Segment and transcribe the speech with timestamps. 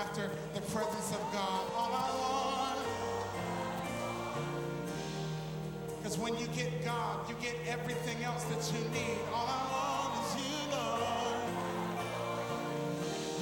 [0.00, 1.62] after the presence of God.
[1.76, 2.78] All I want.
[5.98, 9.20] Because when you get God, you get everything else that you need.
[9.34, 11.36] All I want is you, Lord.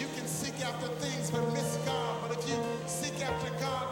[0.00, 2.22] You can seek after things but miss God.
[2.22, 3.87] But if you seek after God,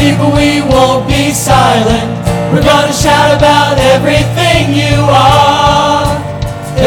[0.00, 2.08] people, we won't be silent.
[2.50, 6.08] We're gonna shout about everything you are.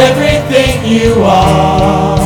[0.07, 2.17] Everything you are.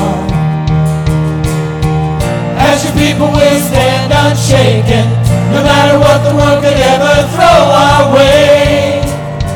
[2.70, 5.06] As your people we stand unshaken,
[5.52, 9.02] no matter what the world could ever throw our way,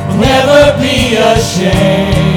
[0.08, 2.31] we'll never be ashamed.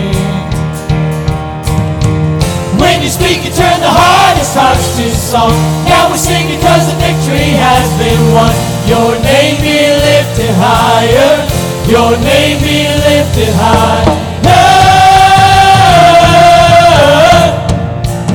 [4.55, 5.53] Hearts to song.
[5.85, 8.55] Now we sing because the victory has been won.
[8.87, 11.43] Your name be lifted higher.
[11.91, 14.15] Your name be lifted higher.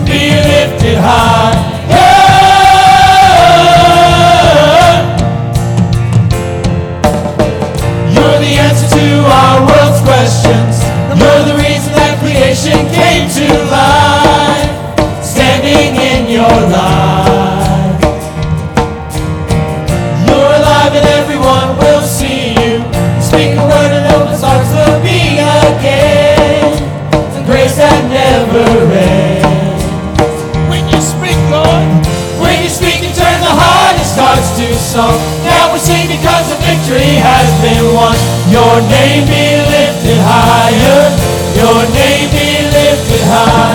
[0.06, 1.56] Be lifted high.
[8.14, 10.84] You're the answer to our world's questions.
[11.20, 14.68] You're the reason that creation came to life.
[15.24, 15.96] Standing
[16.74, 18.00] light.
[20.28, 22.84] You're alive and everyone will see you.
[23.22, 26.74] Speak a word and opens hearts to be again.
[27.50, 28.62] Grace that never
[28.94, 29.82] ends.
[30.70, 31.90] When you speak, Lord.
[32.38, 35.18] When you speak and turn the hardest hearts to song.
[35.42, 38.14] Now we sing because the victory has been won.
[38.54, 41.10] Your name be lifted higher.
[41.58, 43.69] Your name be lifted higher.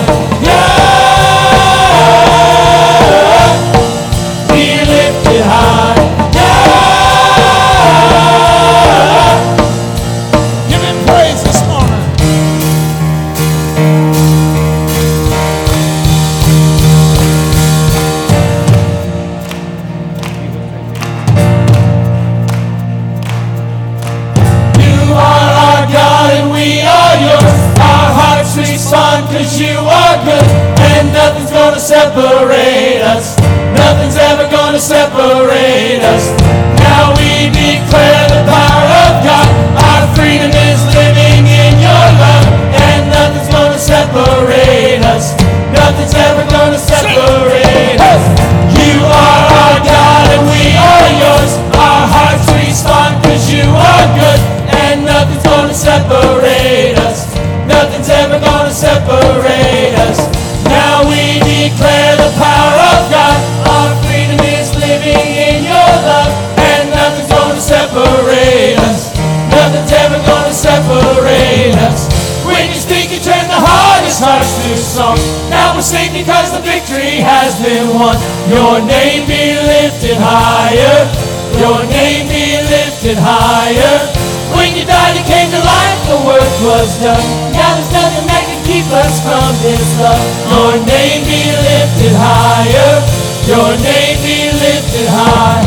[77.95, 81.07] Your name be lifted higher.
[81.55, 84.11] Your name be lifted higher.
[84.51, 87.23] When you died, you came to life The work was done.
[87.55, 90.19] Now there's nothing that can keep us from this love.
[90.51, 92.99] Your name be lifted higher.
[93.47, 95.63] Your name be lifted higher.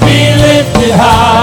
[0.00, 1.39] Be lifted higher.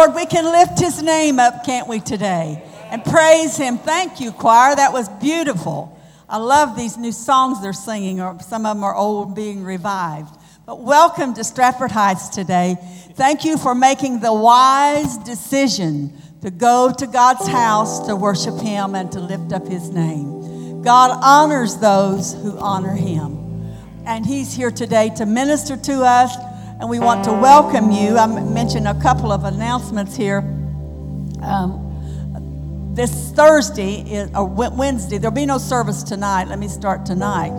[0.00, 0.14] Lord.
[0.14, 2.62] We can lift his name up, can't we, today?
[2.90, 3.76] And praise him.
[3.76, 4.74] Thank you, choir.
[4.74, 5.94] That was beautiful.
[6.26, 10.34] I love these new songs they're singing, or some of them are old being revived.
[10.64, 12.76] But welcome to Stratford Heights today.
[13.12, 18.94] Thank you for making the wise decision to go to God's house to worship him
[18.94, 20.80] and to lift up his name.
[20.80, 23.36] God honors those who honor him.
[24.06, 26.34] And he's here today to minister to us
[26.80, 28.16] and we want to welcome you.
[28.16, 30.38] I mentioned a couple of announcements here.
[31.42, 31.86] Um,
[32.94, 36.48] this Thursday, or Wednesday, there'll be no service tonight.
[36.48, 37.50] Let me start tonight.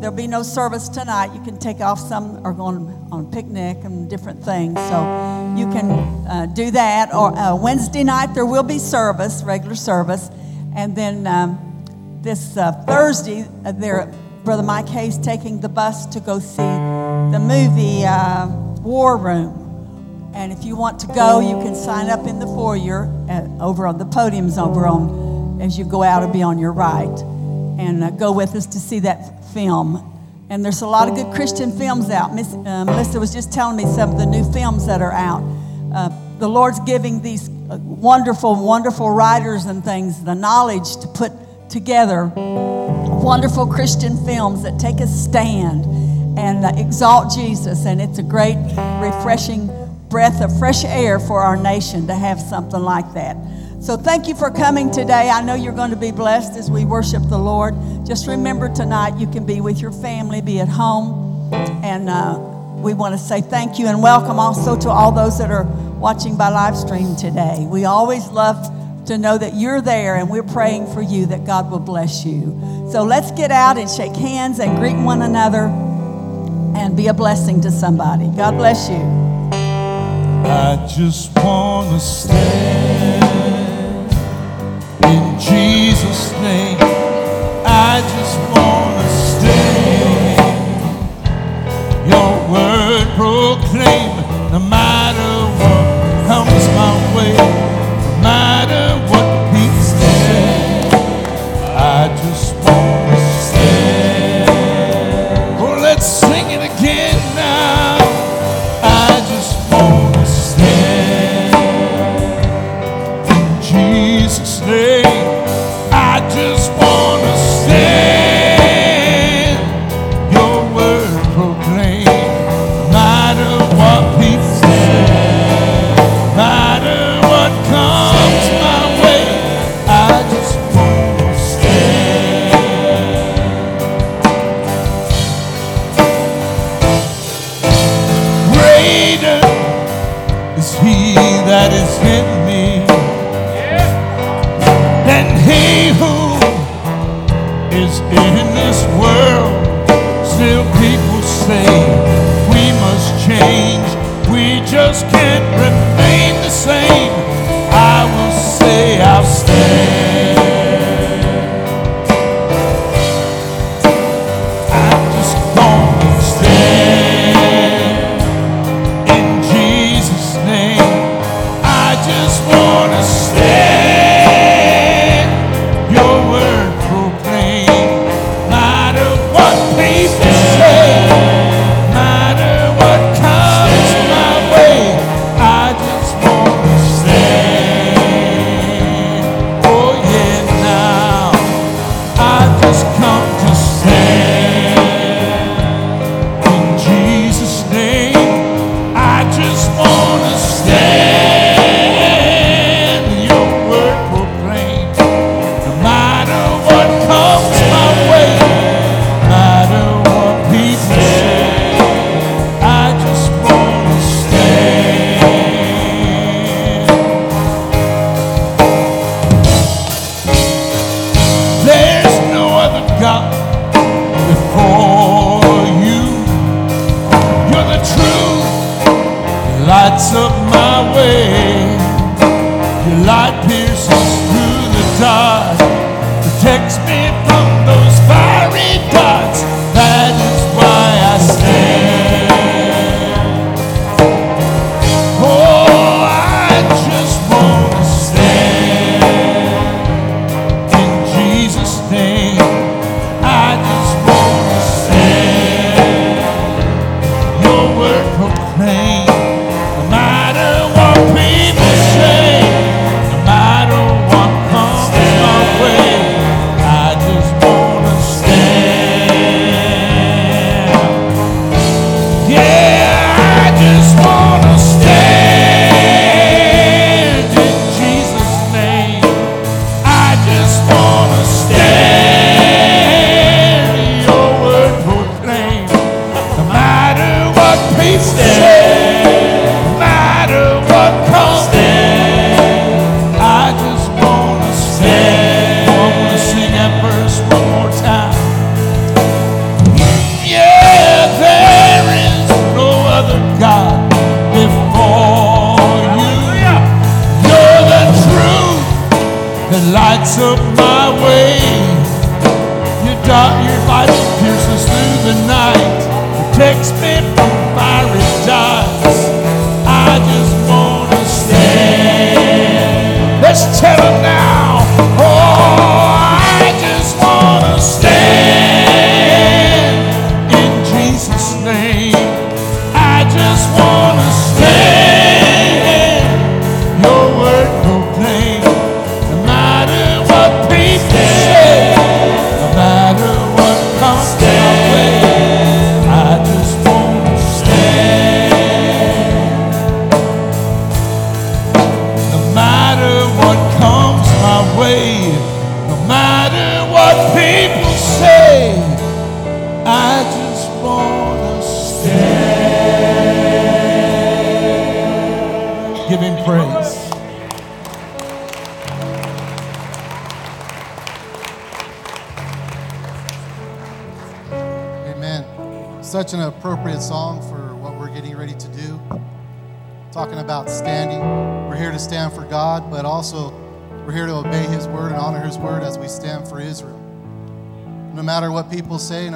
[0.00, 1.34] There'll be no service tonight.
[1.34, 4.78] You can take off some or go on, on picnic and different things.
[4.88, 5.90] So you can
[6.26, 7.14] uh, do that.
[7.14, 10.30] Or uh, Wednesday night, there will be service, regular service.
[10.74, 14.10] And then um, this uh, Thursday, uh, there,
[14.44, 20.32] Brother Mike Hayes taking the bus to go see the movie uh, War Room.
[20.34, 23.86] And if you want to go, you can sign up in the foyer at, over
[23.86, 26.22] on the podiums over on as you go out.
[26.22, 27.18] It'll be on your right,
[27.78, 30.08] and uh, go with us to see that film.
[30.48, 32.34] And there's a lot of good Christian films out.
[32.34, 35.42] Miss uh, Melissa was just telling me some of the new films that are out.
[35.94, 36.08] Uh,
[36.38, 41.32] the Lord's giving these uh, wonderful, wonderful writers and things the knowledge to put
[41.68, 42.32] together
[43.22, 45.84] wonderful Christian films that take a stand
[46.36, 47.86] and uh, exalt Jesus.
[47.86, 48.56] And it's a great,
[49.00, 49.70] refreshing
[50.08, 53.36] breath of fresh air for our nation to have something like that.
[53.80, 55.28] So thank you for coming today.
[55.28, 57.74] I know you're going to be blessed as we worship the Lord.
[58.06, 61.52] Just remember tonight you can be with your family, be at home.
[61.82, 62.38] And uh,
[62.76, 65.64] we want to say thank you and welcome also to all those that are
[65.98, 67.66] watching by live stream today.
[67.68, 68.70] We always love
[69.06, 72.88] to know that you're there and we're praying for you that God will bless you.
[72.92, 75.66] So let's get out and shake hands and greet one another
[76.74, 78.26] and be a blessing to somebody.
[78.28, 78.96] God bless you.
[80.44, 83.22] I just want to stand
[85.04, 86.78] in Jesus' name.
[87.64, 90.42] I just want to stand.
[92.08, 94.21] Your word proclaim,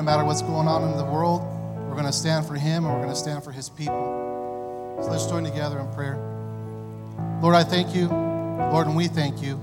[0.07, 1.43] matter what's going on in the world,
[1.89, 5.01] we're going to stand for Him and we're going to stand for His people.
[5.03, 6.17] So let's join together in prayer.
[7.43, 8.07] Lord, I thank you.
[8.07, 9.57] Lord, and we thank you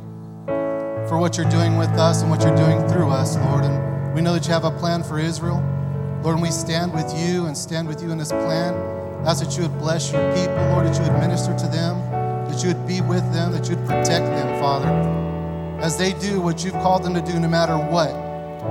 [1.07, 3.63] for what you're doing with us and what you're doing through us, Lord.
[3.63, 5.63] And we know that you have a plan for Israel.
[6.23, 8.73] Lord, and we stand with you and stand with you in this plan.
[9.25, 11.97] Ask that you would bless your people, Lord, that you would minister to them,
[12.51, 14.89] that you would be with them, that you would protect them, Father,
[15.79, 18.22] as they do what you've called them to do, no matter what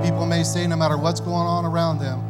[0.03, 2.21] people may say, no matter what's going on around them.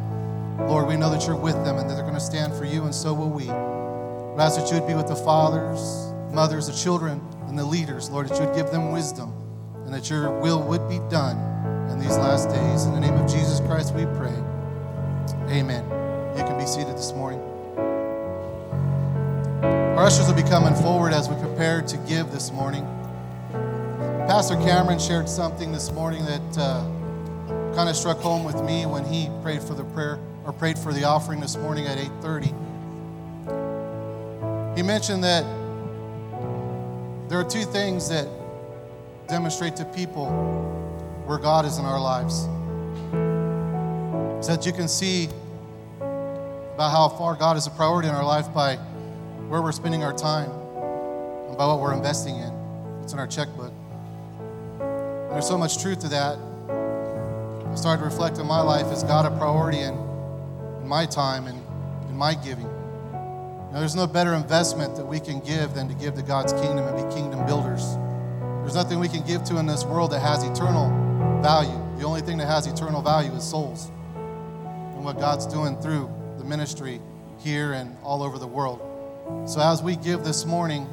[0.68, 2.84] Lord, we know that you're with them and that they're going to stand for you,
[2.84, 3.46] and so will we.
[3.46, 8.10] We ask that you would be with the fathers, mothers, the children, and the leaders,
[8.10, 9.32] Lord, that you would give them wisdom
[9.84, 11.36] and that your will would be done
[11.90, 12.86] in these last days.
[12.86, 14.34] In the name of Jesus Christ, we pray.
[15.50, 15.84] Amen.
[16.36, 17.40] You can be seated this morning.
[19.98, 22.84] Our ushers will be coming forward as we prepare to give this morning.
[24.26, 26.84] Pastor Cameron shared something this morning that uh,
[27.74, 30.92] kind of struck home with me when he prayed for the prayer or prayed for
[30.92, 32.54] the offering this morning at 8:30.
[34.76, 35.44] He mentioned that
[37.28, 38.28] there are two things that
[39.28, 40.26] demonstrate to people
[41.26, 42.48] where God is in our lives.
[44.44, 45.28] So that you can see
[46.74, 48.76] about how far God is a priority in our life by
[49.48, 50.50] where we're spending our time
[51.48, 52.50] and by what we're investing in.
[53.00, 53.72] What's in our checkbook.
[54.80, 56.38] And there's so much truth to that.
[57.74, 58.86] I started to reflect on my life.
[58.92, 59.94] Is God a priority in,
[60.80, 61.60] in my time and
[62.08, 62.66] in my giving?
[62.66, 62.70] You
[63.72, 66.86] know, there's no better investment that we can give than to give to God's kingdom
[66.86, 67.96] and be kingdom builders.
[68.62, 70.88] There's nothing we can give to in this world that has eternal
[71.42, 71.76] value.
[71.98, 76.44] The only thing that has eternal value is souls and what God's doing through the
[76.44, 77.00] ministry
[77.40, 78.78] here and all over the world.
[79.50, 80.86] So as we give this morning,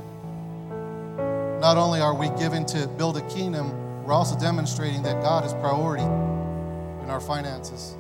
[1.62, 5.54] not only are we giving to build a kingdom, we're also demonstrating that God is
[5.54, 6.31] priority
[7.12, 7.96] our finances.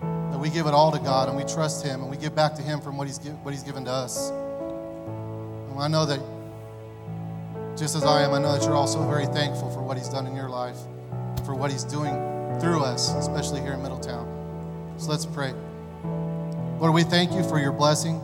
[0.00, 2.54] That we give it all to God and we trust Him and we give back
[2.56, 4.30] to Him from what He's, what he's given to us.
[4.30, 6.20] And I know that
[7.76, 10.26] just as I am, I know that you're also very thankful for what He's done
[10.26, 10.76] in your life,
[11.44, 12.12] for what He's doing
[12.60, 14.94] through us, especially here in Middletown.
[14.98, 15.52] So let's pray.
[16.78, 18.20] Lord, we thank you for your blessing.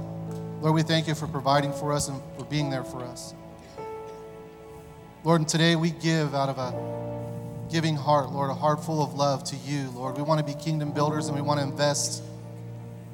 [0.61, 3.35] Lord, we thank you for providing for us and for being there for us.
[5.25, 7.17] Lord, and today we give out of a
[7.70, 10.16] giving heart, Lord, a heart full of love to you, Lord.
[10.16, 12.22] We want to be kingdom builders and we want to invest,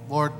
[0.08, 0.32] Lord,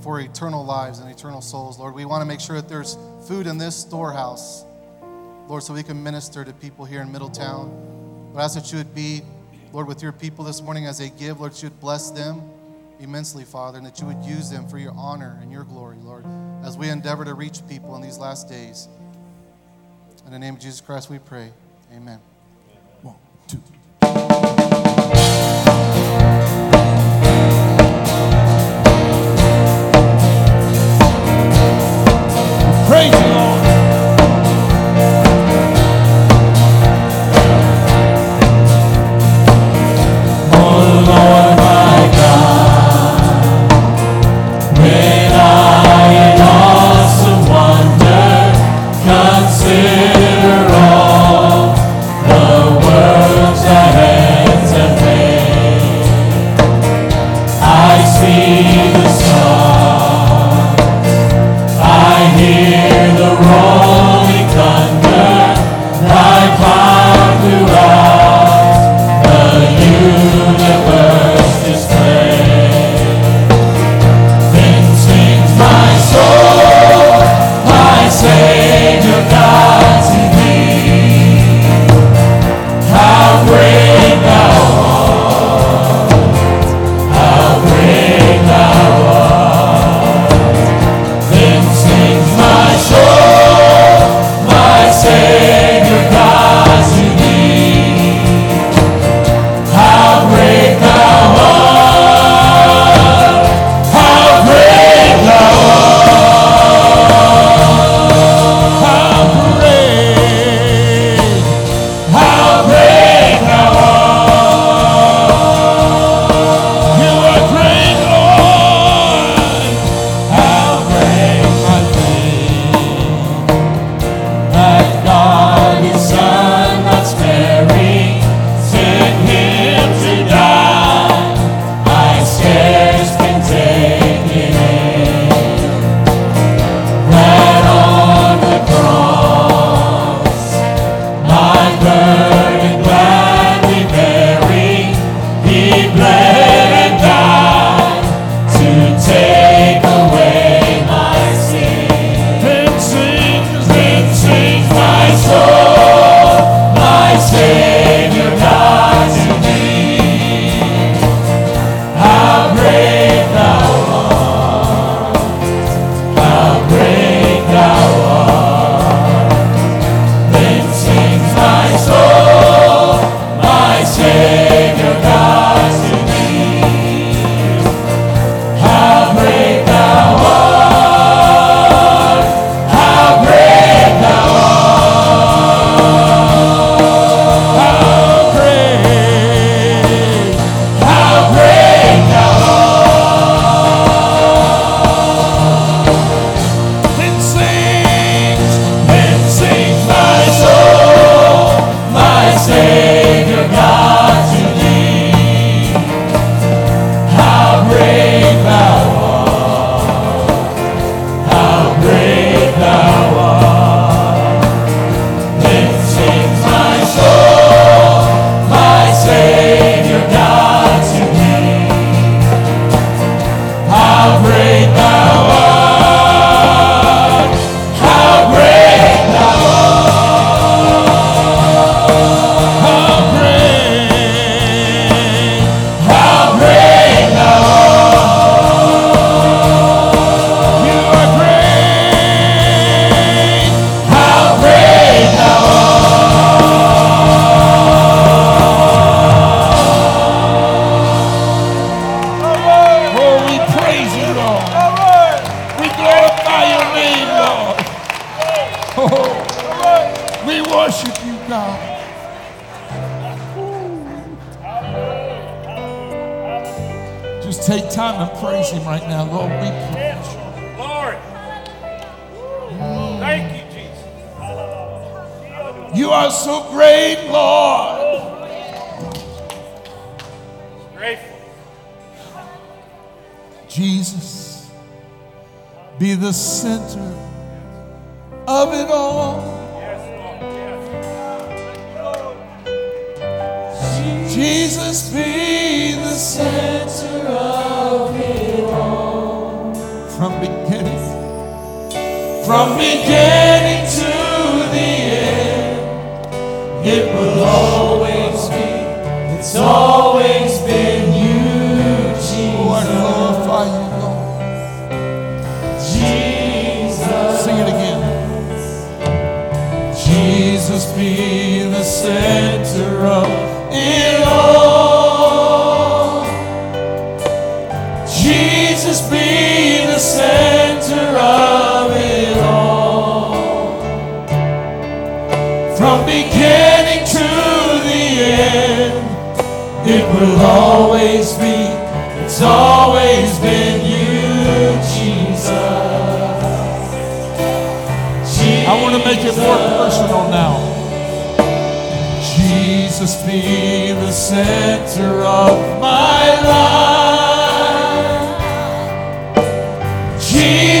[0.00, 1.94] for eternal lives and eternal souls, Lord.
[1.94, 2.96] We want to make sure that there's
[3.26, 4.64] food in this storehouse,
[5.48, 7.70] Lord, so we can minister to people here in Middletown.
[8.28, 9.22] Lord, I ask that you would be,
[9.72, 12.42] Lord, with your people this morning as they give, Lord, that you would bless them
[13.00, 16.24] immensely, Father, and that you would use them for your honor and your glory, Lord,
[16.64, 18.88] as we endeavor to reach people in these last days.
[20.26, 21.50] In the name of Jesus Christ, we pray.
[21.94, 22.20] Amen
[23.48, 25.17] two.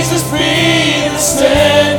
[0.08, 1.97] Jesus be the center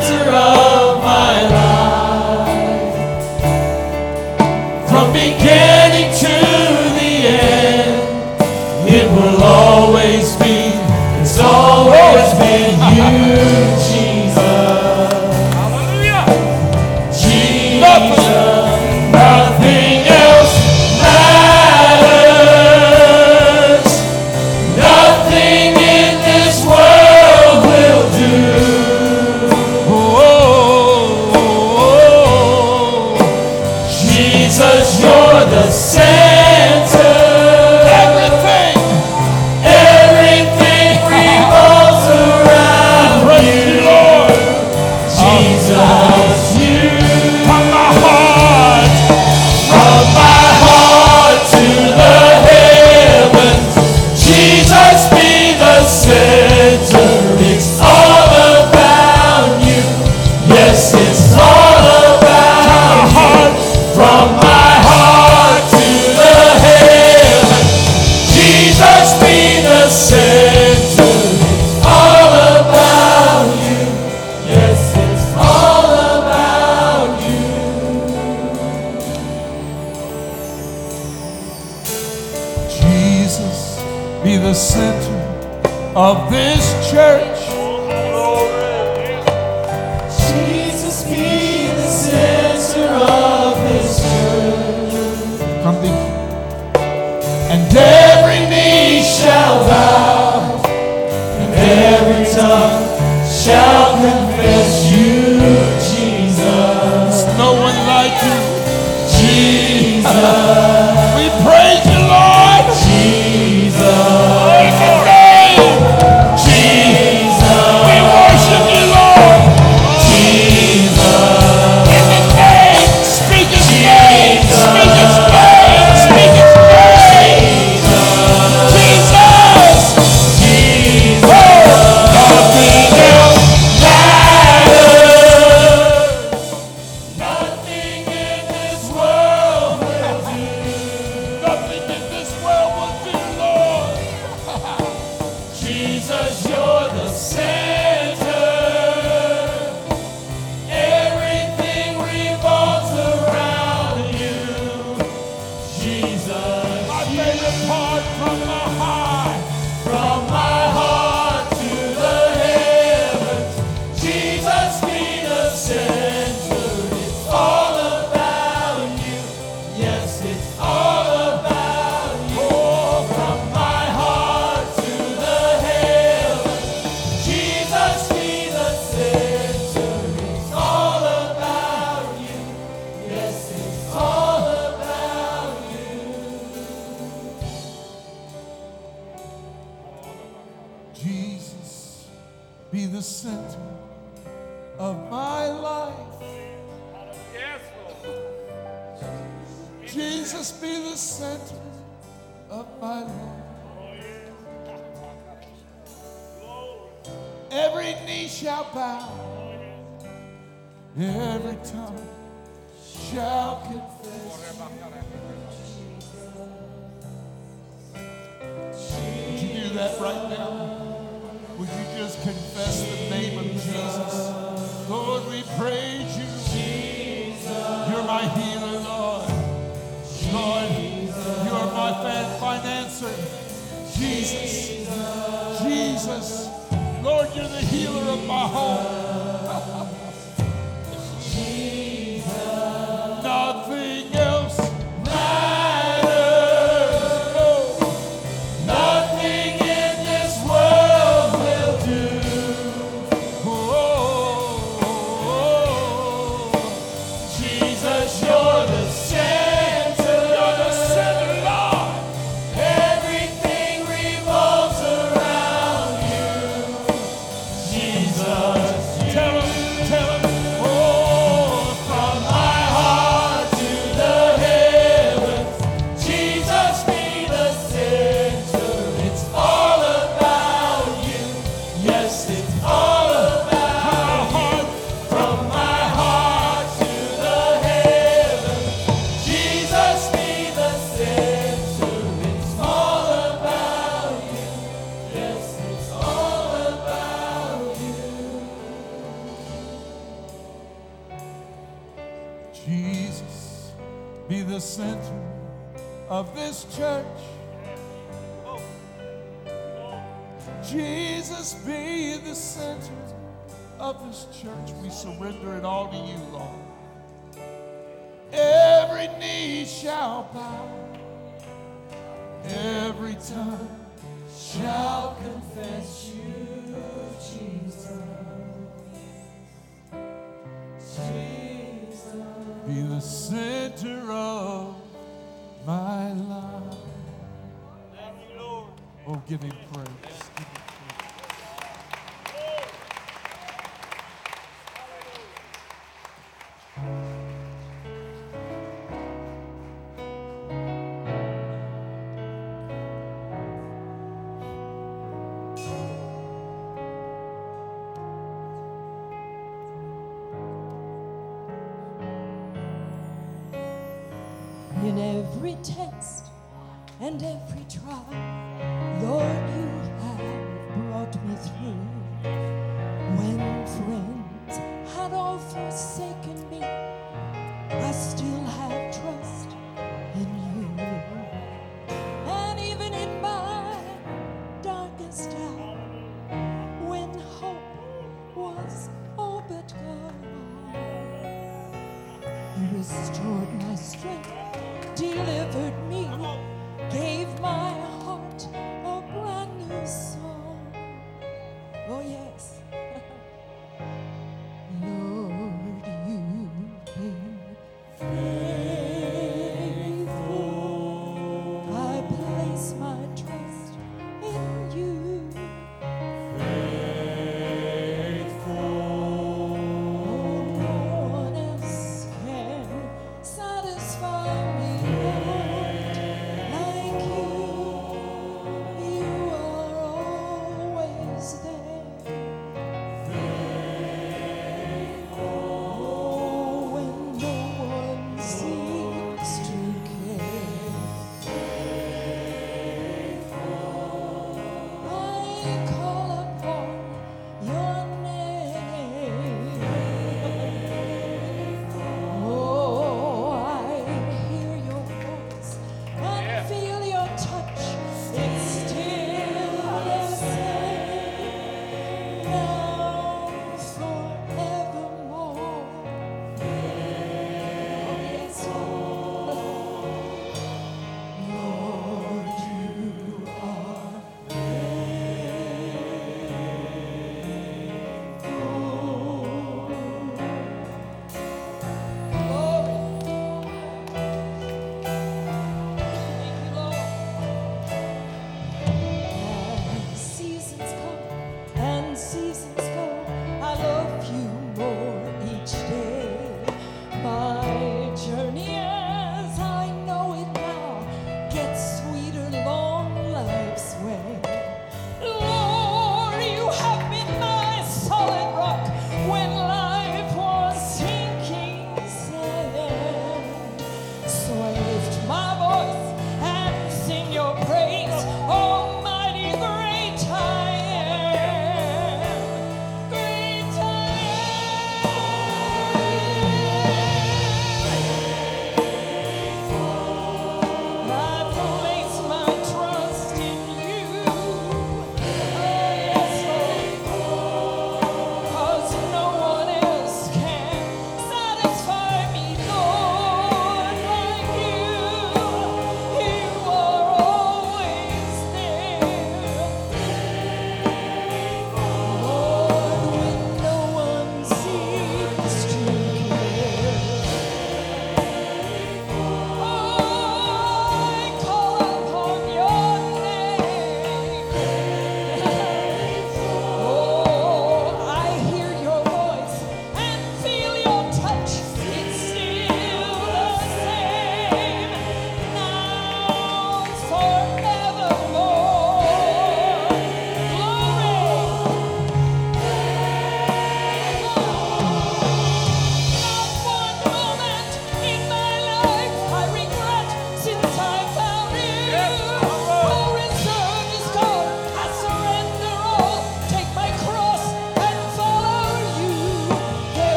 [392.89, 394.38] restored my strength,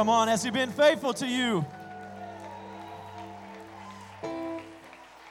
[0.00, 1.62] come on, has He been faithful to you?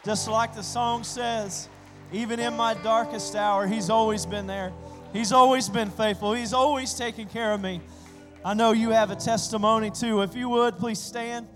[0.05, 1.67] Just like the song says,
[2.11, 4.71] even in my darkest hour, He's always been there.
[5.11, 6.33] He's always been faithful.
[6.33, 7.81] He's always taken care of me.
[8.45, 10.21] I know you have a testimony too.
[10.21, 11.47] If you would, please stand.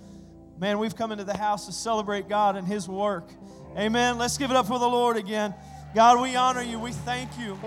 [0.59, 3.29] Man, we've come into the house to celebrate God and His work.
[3.77, 4.17] Amen.
[4.17, 5.53] Let's give it up for the Lord again.
[5.93, 6.79] God, we honor you.
[6.79, 7.59] We thank you.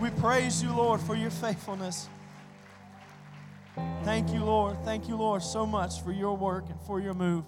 [0.00, 2.08] We praise you, Lord, for your faithfulness.
[4.04, 4.76] Thank you, Lord.
[4.84, 7.44] Thank you, Lord, so much for your work and for your move.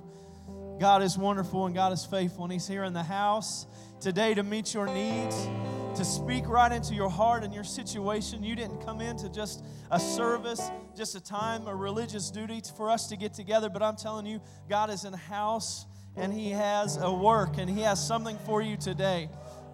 [0.78, 3.66] God is wonderful and God is faithful, and He's here in the house
[4.00, 5.48] today to meet your needs,
[5.96, 8.44] to speak right into your heart and your situation.
[8.44, 13.08] You didn't come into just a service, just a time, a religious duty for us
[13.08, 15.86] to get together, but I'm telling you, God is in the house
[16.16, 19.28] and He has a work and He has something for you today.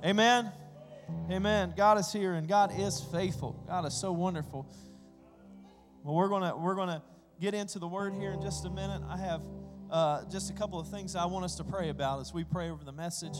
[0.04, 0.50] Amen.
[1.30, 1.74] Amen.
[1.76, 3.62] God is here and God is faithful.
[3.66, 4.66] God is so wonderful.
[6.04, 7.02] Well, we're gonna we're gonna
[7.40, 9.00] get into the word here in just a minute.
[9.08, 9.40] I have
[9.90, 12.68] uh, just a couple of things I want us to pray about as we pray
[12.68, 13.38] over the message.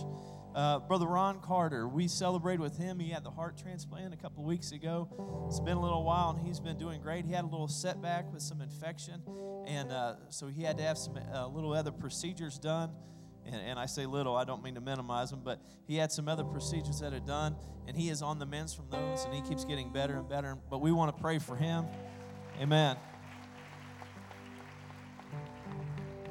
[0.54, 2.98] Uh, Brother Ron Carter, we celebrated with him.
[2.98, 5.44] He had the heart transplant a couple weeks ago.
[5.46, 7.26] It's been a little while, and he's been doing great.
[7.26, 9.20] He had a little setback with some infection,
[9.66, 12.92] and uh, so he had to have some uh, little other procedures done.
[13.44, 16.28] And, and, I say little, I don't mean to minimize them, but he had some
[16.28, 17.56] other procedures that are done,
[17.86, 20.56] and he is on the mends from those, and he keeps getting better and better.
[20.70, 21.84] But we want to pray for him.
[22.61, 22.96] Amen.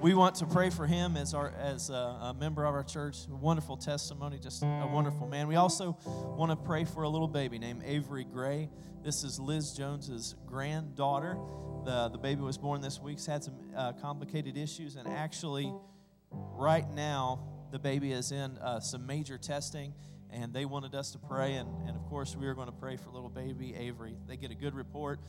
[0.03, 3.19] we want to pray for him as our as a, a, member of our church.
[3.31, 5.47] A wonderful testimony, just a wonderful man.
[5.47, 8.69] We also want to pray for a little baby named Avery Gray.
[9.01, 11.37] This is Liz Jones's granddaughter.
[11.85, 13.23] The the baby was born this week.
[13.23, 15.73] had some uh, complicated issues, and actually,
[16.31, 17.39] right now
[17.71, 19.93] the baby is in uh, some major testing.
[20.35, 22.97] And they wanted us to pray, and, and of course, we are going to pray
[22.97, 24.15] for little baby Avery.
[24.27, 25.19] They get a good report,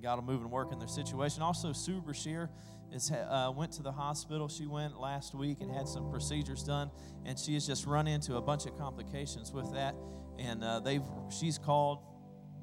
[0.00, 1.42] and God will move and work in their situation.
[1.42, 2.48] Also, Sue Brashear
[2.90, 4.48] is, uh, went to the hospital.
[4.48, 6.90] She went last week and had some procedures done,
[7.26, 9.94] and she has just run into a bunch of complications with that.
[10.38, 11.02] And uh, they've
[11.38, 11.98] she's called,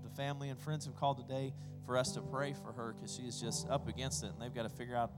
[0.03, 1.53] the family and friends have called today
[1.85, 4.55] for us to pray for her because she is just up against it, and they've
[4.55, 5.11] got to figure out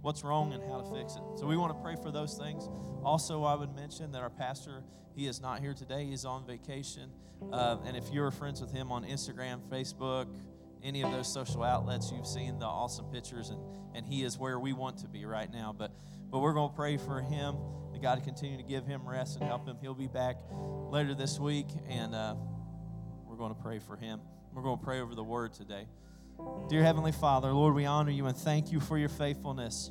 [0.00, 1.22] what's wrong and how to fix it.
[1.36, 2.70] So we want to pray for those things.
[3.04, 4.82] Also, I would mention that our pastor
[5.14, 6.06] he is not here today.
[6.06, 7.10] He's on vacation,
[7.52, 10.26] uh, and if you're friends with him on Instagram, Facebook
[10.82, 13.60] any of those social outlets, you've seen the awesome pictures, and,
[13.94, 15.74] and he is where we want to be right now.
[15.76, 15.92] But,
[16.30, 17.56] but we're going to pray for him,
[17.92, 19.76] that God continue to give him rest and help him.
[19.80, 20.36] He'll be back
[20.90, 22.34] later this week, and uh,
[23.26, 24.20] we're going to pray for him.
[24.52, 25.86] We're going to pray over the word today.
[26.68, 29.90] Dear Heavenly Father, Lord, we honor you and thank you for your faithfulness.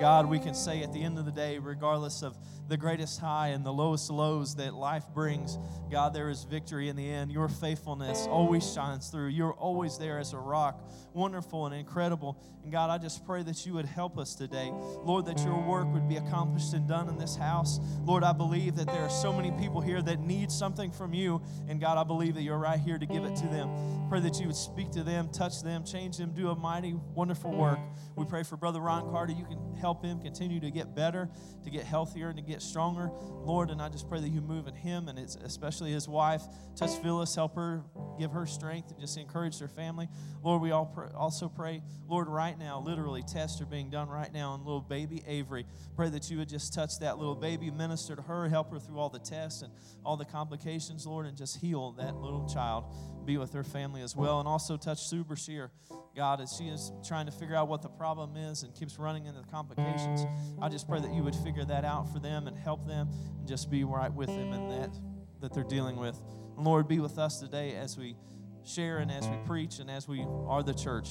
[0.00, 2.36] God, we can say at the end of the day, regardless of
[2.68, 5.58] the greatest high and the lowest lows that life brings,
[5.90, 7.30] God, there is victory in the end.
[7.30, 9.28] Your faithfulness always shines through.
[9.28, 12.42] You're always there as a rock, wonderful and incredible.
[12.62, 14.70] And God, I just pray that you would help us today.
[14.72, 17.78] Lord, that your work would be accomplished and done in this house.
[18.04, 21.42] Lord, I believe that there are so many people here that need something from you.
[21.68, 24.08] And God, I believe that you're right here to give it to them.
[24.08, 27.52] Pray that you would speak to them, touch them, change them, do a mighty, wonderful
[27.52, 27.78] work.
[28.16, 29.32] We pray for Brother Ron Carter.
[29.32, 31.28] You can help him continue to get better,
[31.64, 33.10] to get healthier, and to get stronger.
[33.44, 36.42] Lord, and I just pray that you move in him and especially his wife.
[36.76, 37.82] Touch Phyllis, help her,
[38.18, 40.08] give her strength, and just encourage their family.
[40.42, 44.50] Lord, we all also pray, Lord, right now, literally, tests are being done right now
[44.50, 45.66] on little baby Avery.
[45.96, 48.98] Pray that you would just touch that little baby, minister to her, help her through
[48.98, 49.72] all the tests and
[50.04, 52.84] all the complications, Lord, and just heal that little child.
[53.24, 54.38] Be with her family as well.
[54.40, 55.70] And also touch Sue Brashear.
[56.14, 59.26] God, as she is trying to figure out what the problem is and keeps running
[59.26, 60.24] into the complications,
[60.62, 63.46] I just pray that you would figure that out for them and help them and
[63.48, 64.94] just be right with them in that
[65.40, 66.20] that they're dealing with.
[66.56, 68.16] And Lord, be with us today as we
[68.64, 71.08] share and as we preach and as we are the church.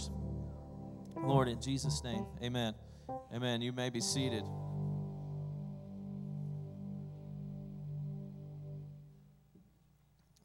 [1.16, 2.74] Lord, in Jesus' name, amen.
[3.34, 3.62] Amen.
[3.62, 4.44] You may be seated.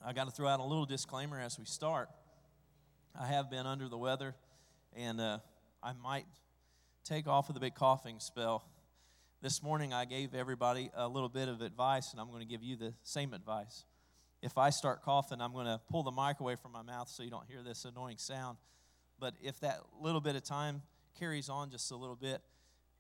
[0.04, 2.08] I got to throw out a little disclaimer as we start.
[3.18, 4.34] I have been under the weather
[4.96, 5.38] and uh,
[5.82, 6.26] I might
[7.04, 8.64] take off with a big coughing spell.
[9.40, 12.64] This morning, I gave everybody a little bit of advice, and I'm going to give
[12.64, 13.84] you the same advice.
[14.42, 17.22] If I start coughing, I'm going to pull the mic away from my mouth so
[17.22, 18.58] you don't hear this annoying sound.
[19.20, 20.82] But if that little bit of time
[21.20, 22.40] carries on just a little bit,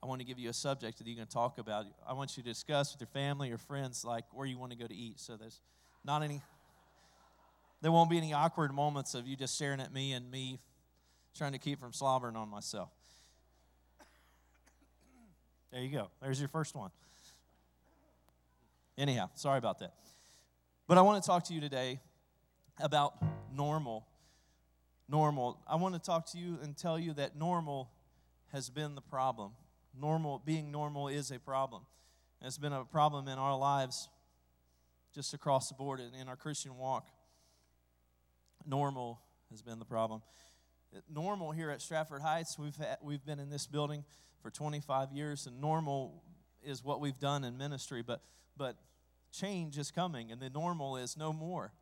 [0.00, 1.86] I want to give you a subject that you're going to talk about.
[2.08, 4.78] I want you to discuss with your family or friends, like where you want to
[4.78, 5.18] go to eat.
[5.18, 5.60] So there's
[6.04, 6.40] not any,
[7.82, 10.60] there won't be any awkward moments of you just staring at me and me
[11.36, 12.90] trying to keep from slobbering on myself.
[15.72, 16.08] There you go.
[16.22, 16.90] There's your first one.
[18.96, 19.94] Anyhow, sorry about that.
[20.86, 22.00] But I want to talk to you today
[22.80, 23.14] about
[23.54, 24.06] normal
[25.08, 25.58] normal.
[25.66, 27.90] I want to talk to you and tell you that normal
[28.52, 29.52] has been the problem.
[29.98, 31.82] Normal, being normal is a problem.
[32.42, 34.08] It's been a problem in our lives
[35.14, 37.08] just across the board in our Christian walk.
[38.66, 40.22] Normal has been the problem.
[41.12, 44.04] Normal here at Stratford Heights, we've, had, we've been in this building
[44.42, 46.22] for 25 years, and normal
[46.62, 48.22] is what we've done in ministry, but,
[48.56, 48.76] but
[49.32, 51.72] change is coming, and the normal is no more.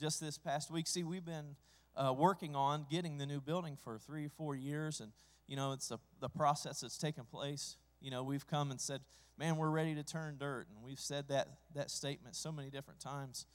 [0.00, 1.56] Just this past week, see, we've been
[1.96, 5.12] uh, working on getting the new building for three four years, and
[5.46, 7.76] you know, it's the, the process that's taken place.
[8.00, 9.00] You know, we've come and said,
[9.38, 13.00] man, we're ready to turn dirt, and we've said that, that statement so many different
[13.00, 13.46] times.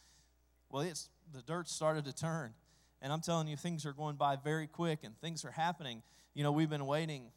[0.70, 2.54] Well, it's the dirt started to turn,
[3.02, 6.02] and I'm telling you, things are going by very quick, and things are happening.
[6.34, 7.32] You know, we've been waiting,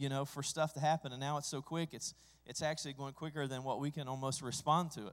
[0.00, 1.90] you know, for stuff to happen, and now it's so quick.
[1.92, 2.14] It's
[2.46, 5.12] it's actually going quicker than what we can almost respond to it.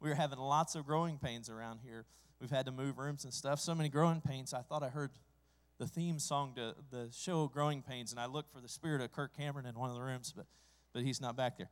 [0.00, 2.04] We are having lots of growing pains around here.
[2.38, 3.58] We've had to move rooms and stuff.
[3.58, 4.52] So many growing pains.
[4.52, 5.12] I thought I heard
[5.78, 9.10] the theme song to the show Growing Pains, and I looked for the spirit of
[9.12, 10.44] Kirk Cameron in one of the rooms, but
[10.92, 11.70] but he's not back there.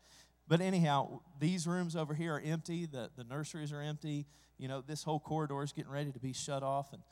[0.48, 2.86] But anyhow, these rooms over here are empty.
[2.86, 4.26] The, the nurseries are empty.
[4.56, 7.02] You know, this whole corridor is getting ready to be shut off, and,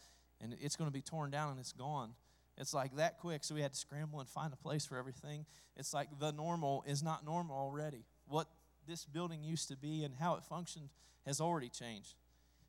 [0.40, 2.12] and it's going to be torn down and it's gone.
[2.56, 5.44] It's like that quick, so we had to scramble and find a place for everything.
[5.76, 8.04] It's like the normal is not normal already.
[8.26, 8.46] What
[8.86, 10.90] this building used to be and how it functioned
[11.26, 12.14] has already changed.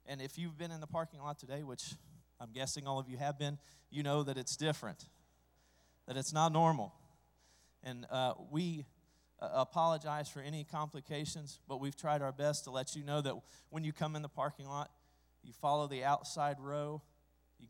[0.07, 1.93] And if you've been in the parking lot today, which
[2.39, 3.57] I'm guessing all of you have been,
[3.91, 5.05] you know that it's different,
[6.07, 6.93] that it's not normal.
[7.83, 8.85] And uh, we
[9.39, 13.35] uh, apologize for any complications, but we've tried our best to let you know that
[13.69, 14.89] when you come in the parking lot,
[15.43, 17.01] you follow the outside row,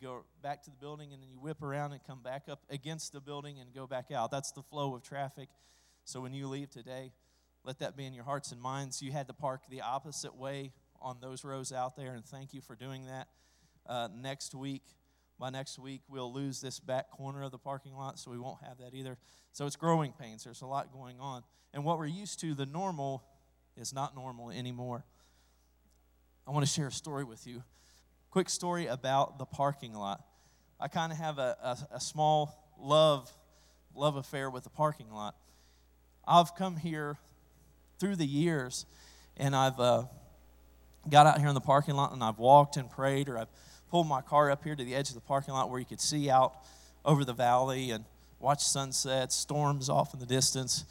[0.01, 2.61] you go back to the building, and then you whip around and come back up
[2.69, 4.31] against the building and go back out.
[4.31, 5.49] That's the flow of traffic.
[6.03, 7.11] So when you leave today,
[7.63, 9.01] let that be in your hearts and minds.
[9.01, 10.71] You had to park the opposite way
[11.01, 13.27] on those rows out there, and thank you for doing that.
[13.87, 14.83] Uh, next week,
[15.39, 18.63] by next week, we'll lose this back corner of the parking lot, so we won't
[18.63, 19.17] have that either.
[19.51, 20.43] So it's growing pains.
[20.43, 21.43] There's a lot going on.
[21.73, 23.23] And what we're used to, the normal,
[23.75, 25.03] is not normal anymore.
[26.47, 27.63] I want to share a story with you.
[28.35, 30.21] Quick story about the parking lot.
[30.77, 33.31] I kind of have a, a, a, small love,
[33.95, 35.37] love affair with the parking lot.
[36.27, 37.15] I've come here
[37.97, 38.85] through the years,
[39.37, 40.03] and I've uh,
[41.09, 43.47] got out here in the parking lot, and I've walked and prayed, or I've
[43.89, 46.01] pulled my car up here to the edge of the parking lot where you could
[46.01, 46.55] see out
[47.05, 48.03] over the valley and
[48.41, 50.83] watch sunsets, storms off in the distance.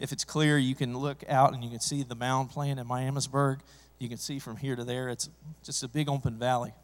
[0.00, 2.86] If it's clear, you can look out and you can see the mound playing in
[2.86, 3.60] Miamisburg.
[3.98, 5.08] You can see from here to there.
[5.08, 5.30] It's
[5.64, 6.74] just a big open valley.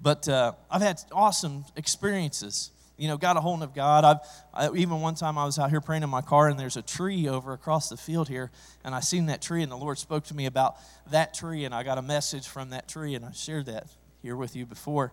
[0.00, 2.70] But uh, I've had awesome experiences.
[2.98, 4.04] You know, got a hold of God.
[4.04, 4.18] I've
[4.54, 6.82] I, even one time I was out here praying in my car, and there's a
[6.82, 8.50] tree over across the field here,
[8.84, 10.76] and I seen that tree, and the Lord spoke to me about
[11.10, 13.86] that tree, and I got a message from that tree, and I shared that
[14.22, 15.12] here with you before.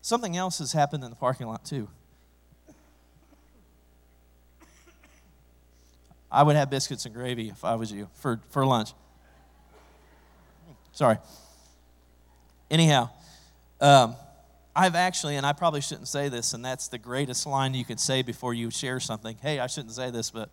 [0.00, 1.88] Something else has happened in the parking lot too.
[6.30, 8.94] I would have biscuits and gravy if I was you for, for lunch.
[10.92, 11.18] Sorry.
[12.70, 13.10] Anyhow,
[13.82, 14.16] um,
[14.74, 18.00] I've actually, and I probably shouldn't say this, and that's the greatest line you could
[18.00, 19.36] say before you share something.
[19.42, 20.48] Hey, I shouldn't say this, but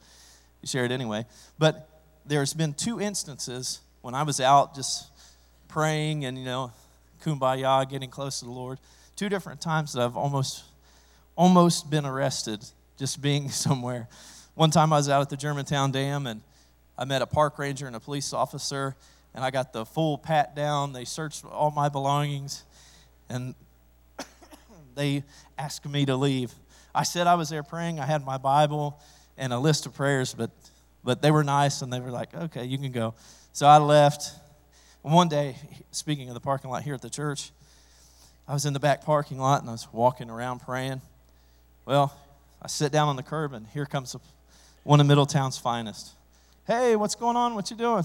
[0.61, 1.25] you share it anyway.
[1.57, 1.87] But
[2.25, 5.09] there's been two instances when I was out just
[5.69, 6.71] praying and, you know,
[7.23, 8.79] kumbaya, getting close to the Lord.
[9.15, 10.63] Two different times that I've almost,
[11.35, 12.65] almost been arrested
[12.97, 14.07] just being somewhere.
[14.55, 16.41] One time I was out at the Germantown Dam and
[16.97, 18.95] I met a park ranger and a police officer,
[19.33, 20.91] and I got the full pat down.
[20.91, 22.65] They searched all my belongings,
[23.29, 23.55] and
[24.95, 25.23] they
[25.57, 26.53] asked me to leave.
[26.93, 27.99] I said I was there praying.
[27.99, 28.99] I had my Bible
[29.37, 30.51] and a list of prayers, but
[31.03, 33.13] but they were nice and they were like, okay, you can go.
[33.53, 34.31] So I left.
[35.01, 35.55] One day,
[35.91, 37.51] speaking of the parking lot here at the church,
[38.47, 41.01] I was in the back parking lot and I was walking around praying.
[41.85, 42.13] Well,
[42.61, 44.15] I sit down on the curb and here comes
[44.83, 46.11] one of Middletown's finest.
[46.67, 47.55] Hey, what's going on?
[47.55, 48.03] What you doing?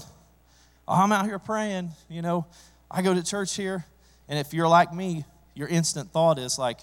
[0.87, 1.89] Oh, I'm out here praying.
[2.09, 2.45] You know,
[2.89, 3.85] I go to church here,
[4.27, 6.79] and if you're like me, your instant thought is like,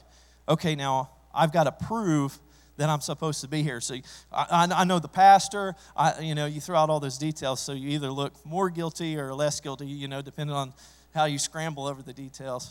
[0.48, 2.38] okay, now I've got to prove
[2.76, 3.80] that I'm supposed to be here.
[3.80, 3.96] So
[4.32, 7.72] I, I know the pastor, I, you know, you throw out all those details, so
[7.72, 10.72] you either look more guilty or less guilty, you know, depending on
[11.14, 12.70] how you scramble over the details.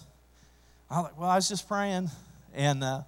[0.89, 2.09] I'm like, well, I was just praying.
[2.53, 3.01] And uh,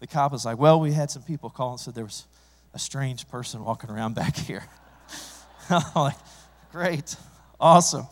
[0.00, 2.26] the cop was like, well, we had some people call and said there was
[2.74, 4.64] a strange person walking around back here.
[5.70, 6.16] I'm like,
[6.72, 7.14] great,
[7.60, 8.06] awesome.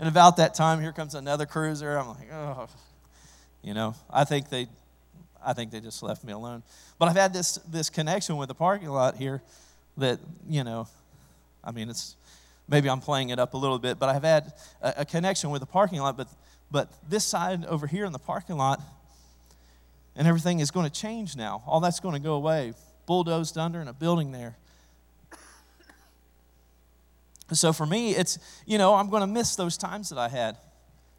[0.00, 1.98] And about that time, here comes another cruiser.
[1.98, 2.68] I'm like, oh,
[3.62, 4.66] you know, I think they,
[5.44, 6.62] I think they just left me alone.
[6.98, 9.42] But I've had this this connection with the parking lot here,
[9.98, 10.88] that you know,
[11.62, 12.16] I mean, it's
[12.66, 15.60] maybe I'm playing it up a little bit, but I've had a, a connection with
[15.60, 16.16] the parking lot.
[16.16, 16.28] But
[16.70, 18.80] But this side over here in the parking lot,
[20.16, 21.62] and everything is going to change now.
[21.66, 22.72] All that's going to go away,
[23.04, 24.56] bulldozed under in a building there.
[27.52, 30.56] So for me, it's, you know, I'm going to miss those times that I had.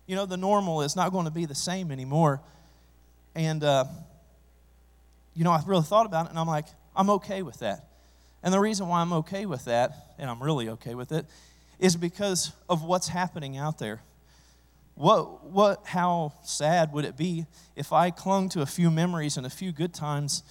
[0.07, 2.41] You know, the normal is not going to be the same anymore.
[3.35, 3.85] And, uh,
[5.33, 6.65] you know, I really thought about it and I'm like,
[6.95, 7.85] I'm okay with that.
[8.43, 11.25] And the reason why I'm okay with that, and I'm really okay with it,
[11.79, 14.01] is because of what's happening out there.
[14.95, 19.45] What, what, how sad would it be if I clung to a few memories and
[19.45, 20.43] a few good times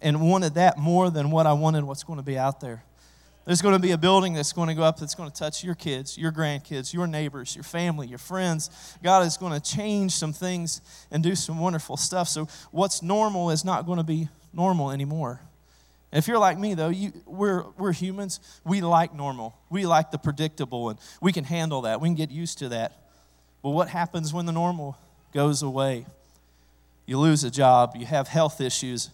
[0.00, 2.84] and wanted that more than what I wanted what's going to be out there?
[3.48, 5.64] There's going to be a building that's going to go up that's going to touch
[5.64, 8.68] your kids, your grandkids, your neighbors, your family, your friends.
[9.02, 12.28] God is going to change some things and do some wonderful stuff.
[12.28, 15.40] So, what's normal is not going to be normal anymore.
[16.12, 18.38] And if you're like me, though, you, we're, we're humans.
[18.66, 19.56] We like normal.
[19.70, 22.02] We like the predictable, and we can handle that.
[22.02, 23.00] We can get used to that.
[23.62, 24.98] But what happens when the normal
[25.32, 26.04] goes away?
[27.06, 29.08] You lose a job, you have health issues.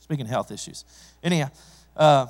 [0.00, 0.84] Speaking of health issues.
[1.22, 1.48] Anyhow,
[2.00, 2.26] uh,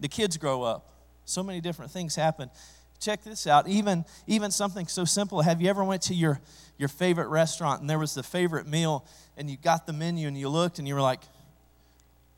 [0.00, 0.88] the kids grow up.
[1.26, 2.50] So many different things happen.
[2.98, 3.68] Check this out.
[3.68, 5.42] Even, even something so simple.
[5.42, 6.40] Have you ever went to your,
[6.78, 10.36] your favorite restaurant and there was the favorite meal and you got the menu and
[10.36, 11.20] you looked and you were like,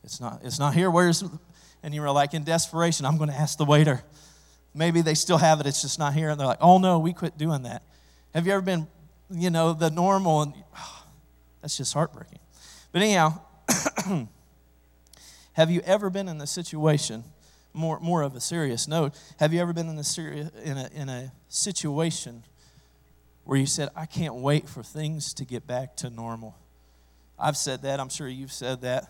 [0.03, 0.91] it's not, it's not here.
[0.91, 1.23] Where's,
[1.81, 4.03] and you were like in desperation, I'm going to ask the waiter.
[4.75, 6.29] Maybe they still have it, it's just not here.
[6.29, 7.81] And they're like, oh no, we quit doing that.
[8.33, 8.87] Have you ever been,
[9.29, 10.41] you know, the normal?
[10.41, 11.03] And oh,
[11.61, 12.39] that's just heartbreaking.
[12.91, 13.39] But anyhow,
[15.53, 17.23] have you ever been in the situation,
[17.73, 20.89] more, more of a serious note, have you ever been in a, serious, in, a,
[20.93, 22.43] in a situation
[23.43, 26.55] where you said, I can't wait for things to get back to normal?
[27.39, 29.07] I've said that, I'm sure you've said that.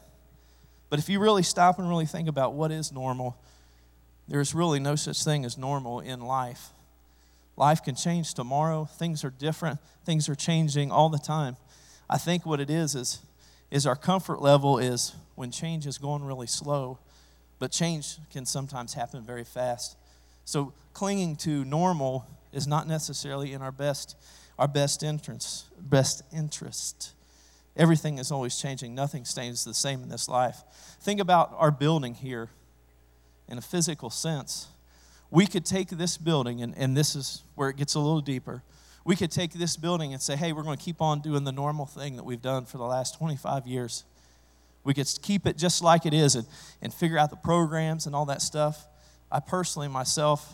[0.90, 3.38] But if you really stop and really think about what is normal,
[4.28, 6.70] there's really no such thing as normal in life.
[7.56, 8.86] Life can change tomorrow.
[8.86, 9.80] Things are different.
[10.06, 11.58] Things are changing all the time.
[12.10, 13.20] I think what it is is,
[13.70, 17.00] is our comfort level is when change is going really slow,
[17.60, 19.96] but change can sometimes happen very fast.
[20.46, 24.16] So clinging to normal is not necessarily in our best
[24.60, 27.14] our best interest best interest.
[27.76, 28.94] Everything is always changing.
[28.94, 30.62] Nothing stays the same in this life.
[31.02, 32.50] Think about our building here
[33.48, 34.68] in a physical sense.
[35.32, 38.62] We could take this building, and, and this is where it gets a little deeper.
[39.04, 41.52] We could take this building and say, hey, we're going to keep on doing the
[41.52, 44.04] normal thing that we've done for the last 25 years.
[44.84, 46.46] We could keep it just like it is and,
[46.82, 48.88] and figure out the programs and all that stuff.
[49.32, 50.54] I personally, myself,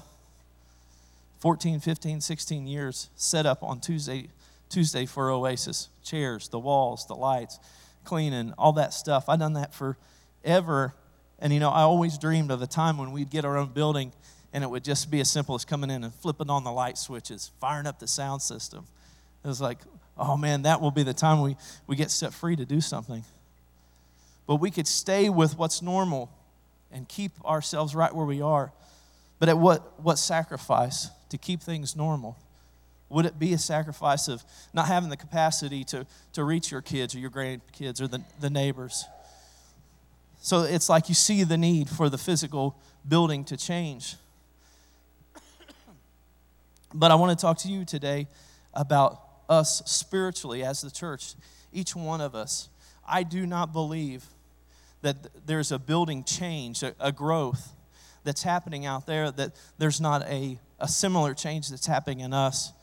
[1.40, 4.30] 14, 15, 16 years, set up on Tuesday,
[4.70, 7.60] Tuesday for Oasis chairs, the walls, the lights,
[8.04, 9.30] cleaning, all that stuff.
[9.30, 10.94] I've done that forever.
[11.40, 14.12] And you know, I always dreamed of a time when we'd get our own building
[14.52, 16.98] and it would just be as simple as coming in and flipping on the light
[16.98, 18.86] switches, firing up the sound system.
[19.44, 19.78] It was like,
[20.18, 21.56] oh man, that will be the time we,
[21.88, 23.24] we get set free to do something.
[24.50, 26.32] But we could stay with what's normal
[26.91, 28.72] and keep ourselves right where we are.
[29.38, 32.36] But at what, what sacrifice to keep things normal?
[33.10, 34.43] Would it be a sacrifice of
[34.74, 38.50] not having the capacity to, to reach your kids or your grandkids or the, the
[38.50, 39.06] neighbors?
[40.41, 42.76] So it's like you see the need for the physical
[43.08, 44.16] building to change.
[46.91, 48.26] But I want to talk to you today
[48.74, 51.36] about us spiritually as the church,
[51.72, 52.70] each one of us.
[53.08, 54.26] I do not believe
[55.02, 57.74] that there's a building change, a, a growth
[58.24, 62.74] that's happening out there, that there's not a, a similar change that's happening in us.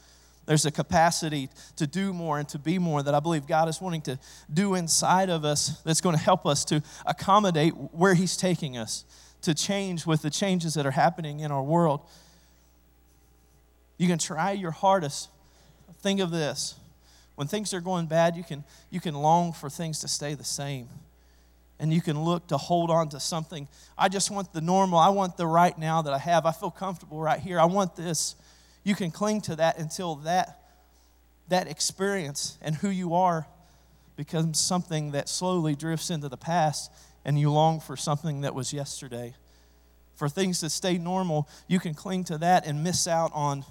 [0.46, 3.80] There's a capacity to do more and to be more that I believe God is
[3.80, 4.18] wanting to
[4.52, 9.04] do inside of us that's going to help us to accommodate where He's taking us,
[9.42, 12.00] to change with the changes that are happening in our world.
[13.98, 15.30] You can try your hardest.
[16.00, 16.76] Think of this.
[17.34, 20.44] When things are going bad, you can, you can long for things to stay the
[20.44, 20.88] same.
[21.78, 23.68] And you can look to hold on to something.
[23.98, 24.98] I just want the normal.
[24.98, 26.46] I want the right now that I have.
[26.46, 27.60] I feel comfortable right here.
[27.60, 28.34] I want this
[28.86, 30.60] you can cling to that until that,
[31.48, 33.48] that experience and who you are
[34.14, 36.92] becomes something that slowly drifts into the past
[37.24, 39.34] and you long for something that was yesterday.
[40.14, 43.64] For things to stay normal, you can cling to that and miss out on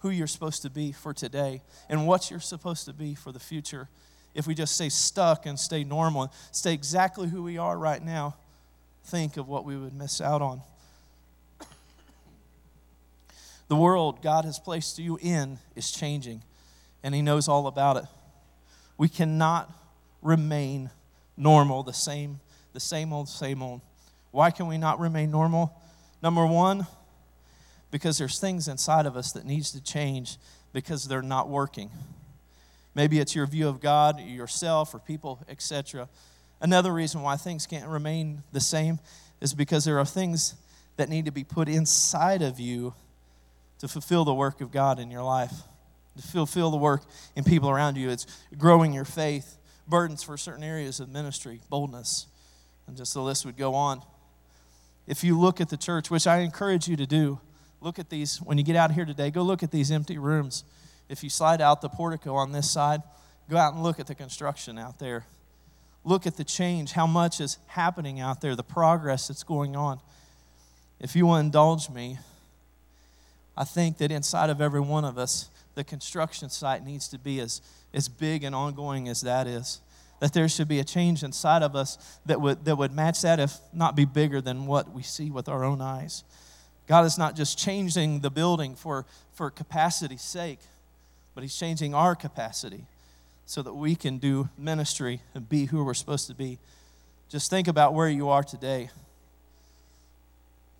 [0.00, 3.40] who you're supposed to be for today and what you're supposed to be for the
[3.40, 3.88] future.
[4.34, 8.36] If we just stay stuck and stay normal, stay exactly who we are right now,
[9.04, 10.62] think of what we would miss out on.
[13.68, 16.42] The world God has placed you in is changing,
[17.02, 18.04] and He knows all about it.
[18.98, 19.72] We cannot
[20.20, 20.90] remain
[21.36, 22.40] normal, the same,
[22.72, 23.80] the same old, same old.
[24.30, 25.78] Why can we not remain normal?
[26.22, 26.86] Number one,
[27.90, 30.38] because there's things inside of us that needs to change
[30.72, 31.90] because they're not working.
[32.94, 36.08] Maybe it's your view of God, yourself, or people, etc.
[36.60, 38.98] Another reason why things can't remain the same
[39.40, 40.54] is because there are things
[40.96, 42.94] that need to be put inside of you
[43.78, 45.54] to fulfill the work of God in your life,
[46.16, 47.02] to fulfill the work
[47.34, 48.10] in people around you.
[48.10, 48.26] It's
[48.56, 52.26] growing your faith, burdens for certain areas of ministry, boldness,
[52.86, 54.02] and just the list would go on.
[55.06, 57.40] If you look at the church, which I encourage you to do,
[57.80, 60.62] look at these, when you get out here today, go look at these empty rooms.
[61.08, 63.02] If you slide out the portico on this side,
[63.50, 65.26] go out and look at the construction out there.
[66.04, 70.00] Look at the change, how much is happening out there, the progress that's going on.
[71.00, 72.18] If you will indulge me,
[73.56, 77.40] I think that inside of every one of us, the construction site needs to be
[77.40, 77.60] as,
[77.92, 79.80] as big and ongoing as that is.
[80.20, 83.40] That there should be a change inside of us that would, that would match that,
[83.40, 86.24] if not be bigger than what we see with our own eyes.
[86.86, 90.60] God is not just changing the building for, for capacity's sake,
[91.34, 92.86] but He's changing our capacity
[93.44, 96.58] so that we can do ministry and be who we're supposed to be.
[97.28, 98.90] Just think about where you are today.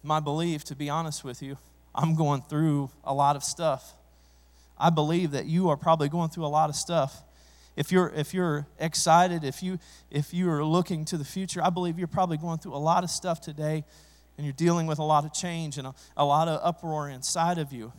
[0.02, 1.56] My belief, to be honest with you,
[1.94, 3.94] I'm going through a lot of stuff.
[4.78, 7.22] I believe that you are probably going through a lot of stuff.
[7.76, 9.78] If you're, if you're excited, if you,
[10.10, 13.04] if you are looking to the future, I believe you're probably going through a lot
[13.04, 13.84] of stuff today
[14.36, 17.58] and you're dealing with a lot of change and a, a lot of uproar inside
[17.58, 17.92] of you.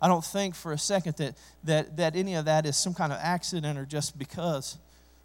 [0.00, 3.12] I don't think for a second that, that, that any of that is some kind
[3.12, 4.78] of accident or just because.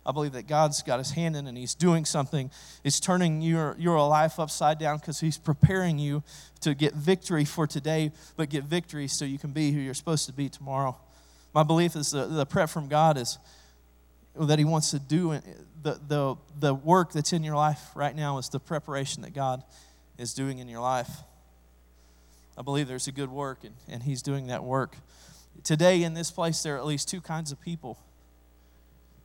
[0.04, 2.50] I believe that God's got his hand in and he's doing something.
[2.82, 6.24] He's turning your, your life upside down because he's preparing you
[6.62, 10.26] to get victory for today, but get victory so you can be who you're supposed
[10.26, 10.98] to be tomorrow.
[11.54, 13.38] My belief is the, the prep from God is
[14.40, 15.40] that he wants to do
[15.84, 19.64] the, the, the work that's in your life right now is the preparation that God
[20.18, 21.10] is doing in your life.
[22.62, 24.96] I believe there's a good work, and, and He's doing that work.
[25.64, 27.98] Today, in this place, there are at least two kinds of people.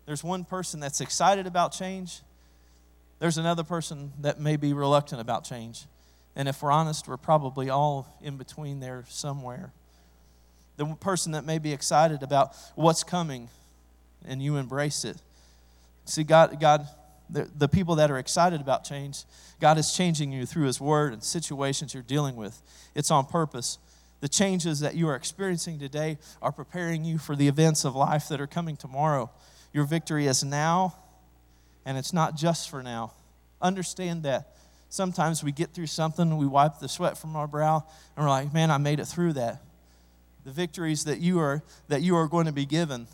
[0.07, 2.23] There's one person that's excited about change,
[3.19, 5.85] there's another person that may be reluctant about change.
[6.35, 9.71] And if we're honest, we're probably all in between there somewhere.
[10.79, 13.51] The person that may be excited about what's coming
[14.27, 15.19] and you embrace it.
[16.07, 16.89] See, God, God
[17.29, 19.25] the, the people that are excited about change,
[19.61, 22.61] God is changing you through His Word and situations you're dealing with.
[22.95, 23.79] It's on purpose.
[24.21, 28.29] The changes that you are experiencing today are preparing you for the events of life
[28.29, 29.31] that are coming tomorrow.
[29.73, 30.95] Your victory is now,
[31.85, 33.13] and it's not just for now.
[33.61, 34.55] Understand that.
[34.89, 37.85] Sometimes we get through something, we wipe the sweat from our brow,
[38.17, 39.63] and we're like, man, I made it through that.
[40.45, 43.09] The victories that you are, that you are going to be given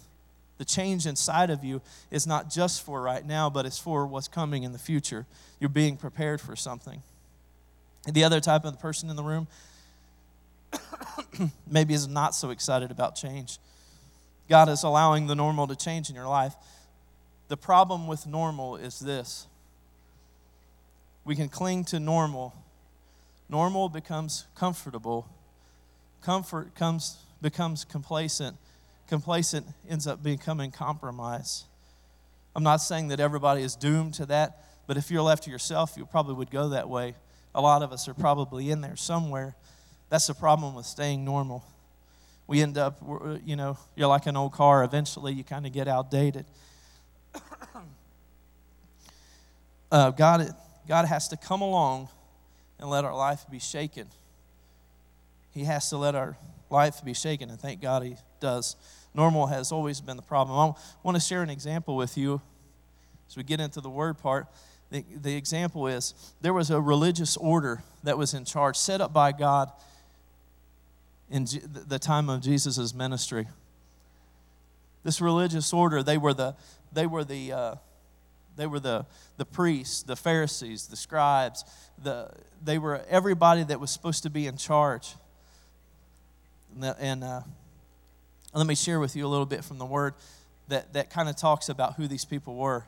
[0.62, 1.82] the change inside of you
[2.12, 5.26] is not just for right now, but it's for what's coming in the future.
[5.58, 7.02] You're being prepared for something.
[8.06, 9.48] And the other type of person in the room
[11.68, 13.58] maybe is not so excited about change.
[14.48, 16.54] God is allowing the normal to change in your life.
[17.48, 19.48] The problem with normal is this
[21.24, 22.54] we can cling to normal.
[23.48, 25.28] Normal becomes comfortable.
[26.22, 28.56] Comfort comes, becomes complacent
[29.12, 31.64] complacent ends up becoming compromise.
[32.56, 35.98] I'm not saying that everybody is doomed to that, but if you're left to yourself,
[35.98, 37.14] you probably would go that way.
[37.54, 39.54] A lot of us are probably in there somewhere.
[40.08, 41.62] That's the problem with staying normal.
[42.46, 43.02] We end up,
[43.44, 44.82] you know, you're like an old car.
[44.82, 46.46] Eventually, you kind of get outdated.
[49.92, 50.54] uh, God,
[50.88, 52.08] God has to come along
[52.78, 54.06] and let our life be shaken.
[55.50, 56.38] He has to let our
[56.70, 58.74] life be shaken, and thank God He does
[59.14, 60.58] normal has always been the problem.
[60.58, 62.40] I want to share an example with you
[63.28, 64.46] as we get into the word part.
[64.90, 69.12] The, the example is there was a religious order that was in charge, set up
[69.12, 69.70] by God
[71.30, 73.48] in G- the time of Jesus' ministry.
[75.02, 76.54] This religious order, they were the,
[76.92, 77.74] they were the, uh,
[78.56, 79.06] they were the,
[79.38, 81.64] the priests, the Pharisees, the scribes.
[82.02, 82.30] The,
[82.62, 85.14] they were everybody that was supposed to be in charge.
[86.74, 87.40] And, the, and uh,
[88.54, 90.14] let me share with you a little bit from the word
[90.68, 92.84] that, that kind of talks about who these people were.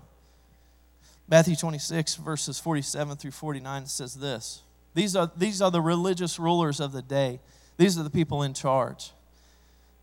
[1.28, 4.62] Matthew 26, verses 47 through 49 says this
[4.94, 7.40] these are, these are the religious rulers of the day,
[7.76, 9.10] these are the people in charge.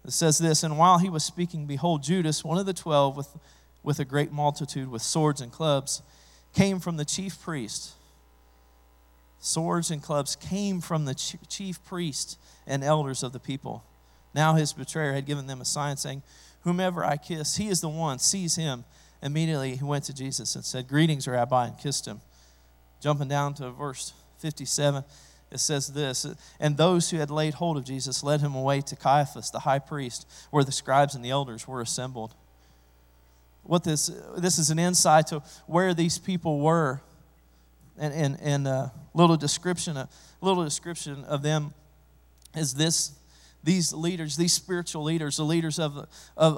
[0.06, 3.30] It says this And while he was speaking, behold, Judas, one of the twelve, with,
[3.84, 6.02] with a great multitude, with swords and clubs,
[6.54, 7.94] came from the chief priest.
[9.40, 12.38] Swords and clubs came from the chief priest
[12.68, 13.84] and elders of the people.
[14.34, 16.24] Now his betrayer had given them a sign saying,
[16.62, 18.86] Whomever I kiss, he is the one, seize him.
[19.22, 22.22] Immediately he went to Jesus and said, Greetings, Rabbi, and kissed him.
[23.02, 25.04] Jumping down to verse 57,
[25.52, 26.26] it says this
[26.60, 29.80] And those who had laid hold of Jesus led him away to Caiaphas, the high
[29.80, 32.34] priest, where the scribes and the elders were assembled.
[33.64, 37.02] What this, this is an insight to where these people were
[37.98, 40.10] and, and, and a little description, a
[40.42, 41.74] little description of them
[42.56, 43.12] is this
[43.64, 46.08] these leaders, these spiritual leaders, the leaders of,
[46.38, 46.58] of,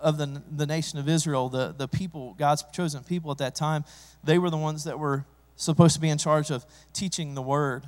[0.00, 3.84] of, the, the nation of Israel, the, the people, God's chosen people at that time,
[4.22, 5.24] they were the ones that were
[5.56, 7.84] supposed to be in charge of teaching the word.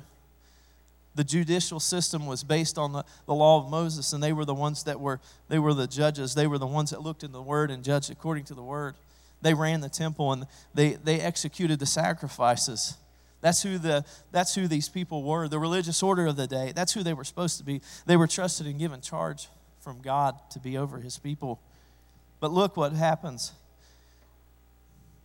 [1.15, 4.53] The judicial system was based on the, the law of Moses, and they were the
[4.53, 6.33] ones that were, they were the judges.
[6.33, 8.95] They were the ones that looked in the word and judged according to the word.
[9.43, 12.95] They ran the temple and they, they executed the sacrifices.
[13.43, 16.71] That's who, the, that's who these people were, the religious order of the day.
[16.73, 17.81] That's who they were supposed to be.
[18.05, 19.49] They were trusted and given charge
[19.81, 21.59] from God to be over his people.
[22.39, 23.51] But look what happens.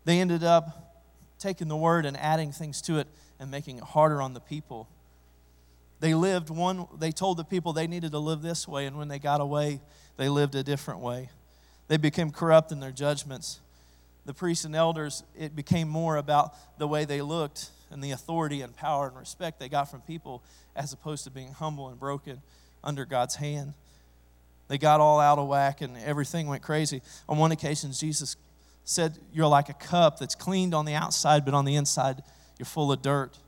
[0.04, 1.06] They ended up
[1.38, 3.06] taking the word and adding things to it
[3.38, 4.88] and making it harder on the people.
[6.00, 9.06] They lived one, they told the people they needed to live this way, and when
[9.06, 9.80] they got away,
[10.16, 11.30] they lived a different way.
[11.86, 13.60] They became corrupt in their judgments.
[14.26, 18.60] The priests and elders, it became more about the way they looked and the authority
[18.60, 20.42] and power and respect they got from people
[20.76, 22.42] as opposed to being humble and broken
[22.84, 23.74] under God's hand.
[24.68, 27.02] They got all out of whack and everything went crazy.
[27.28, 28.36] On one occasion, Jesus
[28.84, 32.22] said, You're like a cup that's cleaned on the outside, but on the inside,
[32.58, 33.38] you're full of dirt.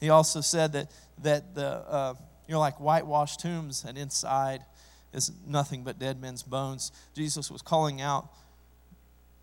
[0.00, 0.90] He also said that,
[1.22, 2.14] that the, uh,
[2.48, 4.62] you're like whitewashed tombs, and inside
[5.12, 6.92] is nothing but dead men's bones.
[7.14, 8.28] Jesus was calling out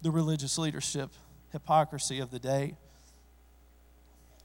[0.01, 1.09] the religious leadership
[1.51, 2.75] hypocrisy of the day.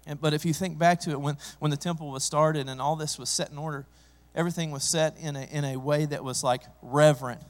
[0.09, 2.81] And, but if you think back to it, when, when the temple was started and
[2.81, 3.87] all this was set in order,
[4.35, 7.43] everything was set in a, in a way that was like reverent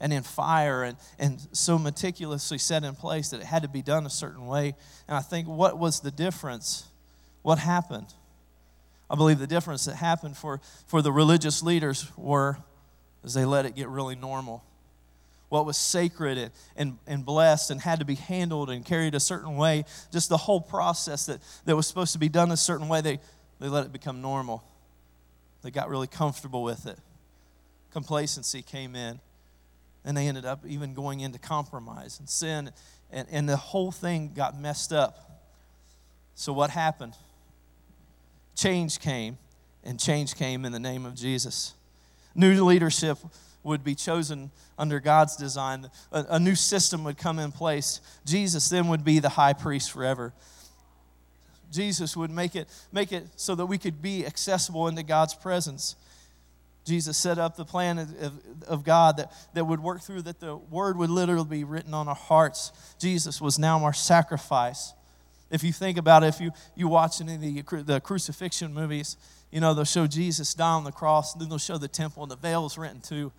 [0.00, 3.82] and in fire and, and so meticulously set in place that it had to be
[3.82, 4.74] done a certain way.
[5.06, 6.88] And I think what was the difference?
[7.42, 8.14] What happened?
[9.10, 12.58] I believe the difference that happened for, for the religious leaders were
[13.22, 14.64] as they let it get really normal
[15.48, 19.20] what was sacred and, and, and blessed and had to be handled and carried a
[19.20, 22.88] certain way, just the whole process that, that was supposed to be done a certain
[22.88, 23.18] way, they,
[23.60, 24.62] they let it become normal.
[25.62, 26.98] They got really comfortable with it.
[27.92, 29.20] Complacency came in,
[30.04, 32.70] and they ended up even going into compromise and sin,
[33.10, 35.42] and, and the whole thing got messed up.
[36.34, 37.14] So, what happened?
[38.54, 39.38] Change came,
[39.82, 41.74] and change came in the name of Jesus.
[42.34, 43.18] New leadership
[43.68, 45.88] would be chosen under God's design.
[46.10, 48.00] A, a, new system would come in place.
[48.24, 50.32] Jesus then would be the high priest forever.
[51.70, 55.96] Jesus would make it, make it so that we could be accessible into God's presence.
[56.84, 58.32] Jesus set up the plan of,
[58.66, 62.08] of, God that, that would work through, that the word would literally be written on
[62.08, 62.72] our hearts.
[62.98, 64.94] Jesus was now our sacrifice.
[65.50, 69.18] If you think about it, if you, you watch any of the, the crucifixion movies,
[69.50, 72.22] you know, they'll show Jesus die on the cross, and then they'll show the temple,
[72.22, 73.32] and the veil's rent in two.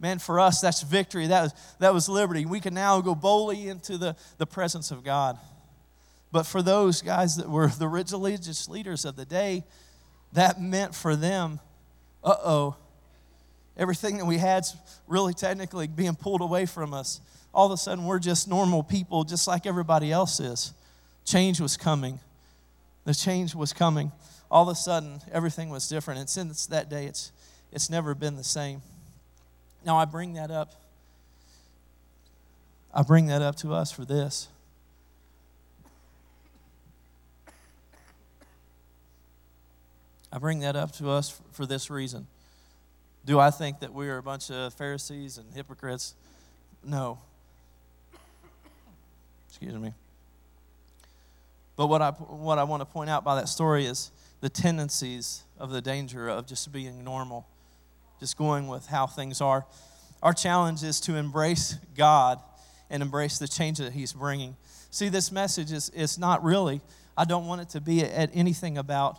[0.00, 1.28] Man, for us, that's victory.
[1.28, 2.46] That was, that was liberty.
[2.46, 5.38] We can now go boldly into the, the presence of God.
[6.32, 9.64] But for those guys that were the religious leaders of the day,
[10.32, 11.60] that meant for them,
[12.24, 12.76] uh oh,
[13.76, 14.76] everything that we had's
[15.06, 17.20] really technically being pulled away from us.
[17.52, 20.72] All of a sudden, we're just normal people, just like everybody else is.
[21.24, 22.18] Change was coming.
[23.04, 24.10] The change was coming.
[24.50, 26.18] All of a sudden, everything was different.
[26.18, 27.30] And since that day, it's,
[27.70, 28.82] it's never been the same.
[29.84, 30.72] Now, I bring that up.
[32.92, 34.48] I bring that up to us for this.
[40.32, 42.26] I bring that up to us for this reason.
[43.24, 46.14] Do I think that we are a bunch of Pharisees and hypocrites?
[46.82, 47.18] No.
[49.48, 49.92] Excuse me.
[51.76, 54.10] But what I, what I want to point out by that story is
[54.40, 57.46] the tendencies of the danger of just being normal
[58.20, 59.66] just going with how things are.
[60.22, 62.40] Our challenge is to embrace God
[62.90, 64.56] and embrace the change that He's bringing.
[64.90, 66.80] See, this message is, is not really,
[67.16, 69.18] I don't want it to be at anything about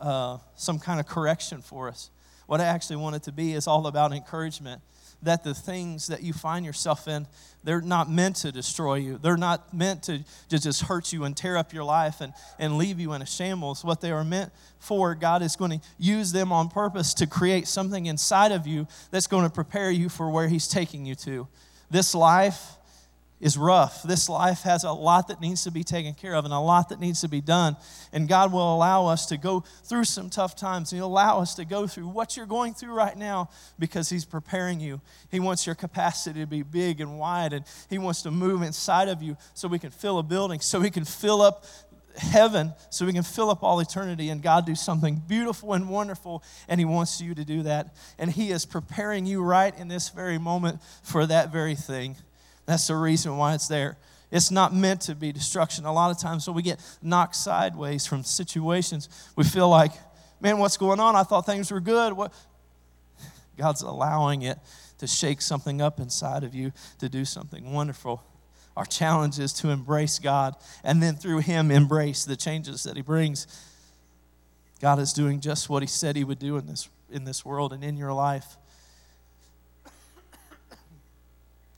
[0.00, 2.10] uh, some kind of correction for us.
[2.46, 4.82] What I actually want it to be is all about encouragement
[5.22, 7.26] that the things that you find yourself in,
[7.64, 9.18] they're not meant to destroy you.
[9.18, 12.98] They're not meant to, just hurt you and tear up your life and, and leave
[12.98, 13.84] you in a shambles.
[13.84, 17.68] What they are meant for, God is going to use them on purpose to create
[17.68, 21.46] something inside of you that's going to prepare you for where He's taking you to.
[21.90, 22.76] This life
[23.42, 24.04] is rough.
[24.04, 26.90] This life has a lot that needs to be taken care of and a lot
[26.90, 27.76] that needs to be done.
[28.12, 30.92] And God will allow us to go through some tough times.
[30.92, 34.78] He'll allow us to go through what you're going through right now because He's preparing
[34.78, 35.00] you.
[35.28, 39.08] He wants your capacity to be big and wide, and He wants to move inside
[39.08, 41.64] of you so we can fill a building, so we can fill up
[42.14, 46.44] heaven so we can fill up all eternity and God do something beautiful and wonderful.
[46.68, 47.96] And He wants you to do that.
[48.18, 52.16] And He is preparing you right in this very moment for that very thing.
[52.66, 53.96] That's the reason why it's there.
[54.30, 55.84] It's not meant to be destruction.
[55.84, 59.92] A lot of times when we get knocked sideways from situations, we feel like,
[60.40, 61.14] man, what's going on?
[61.14, 62.14] I thought things were good.
[62.14, 62.32] What?
[63.58, 64.58] God's allowing it
[64.98, 68.22] to shake something up inside of you to do something wonderful.
[68.74, 73.02] Our challenge is to embrace God and then through Him embrace the changes that He
[73.02, 73.46] brings.
[74.80, 77.74] God is doing just what He said He would do in this, in this world
[77.74, 78.56] and in your life.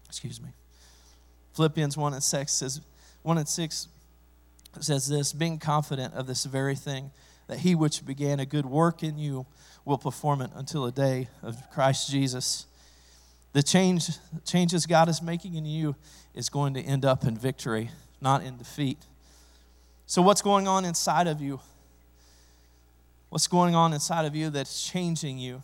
[0.09, 0.51] Excuse me.
[1.55, 2.81] Philippians 1 and 6 says,
[3.23, 3.89] 1 and 6
[4.81, 7.11] says this being confident of this very thing,
[7.47, 9.47] that he which began a good work in you
[9.85, 12.67] will perform it until the day of Christ Jesus.
[13.53, 14.09] The change,
[14.45, 15.95] changes God is making in you
[16.35, 17.91] is going to end up in victory,
[18.21, 18.99] not in defeat.
[20.07, 21.61] So, what's going on inside of you?
[23.29, 25.63] What's going on inside of you that's changing you?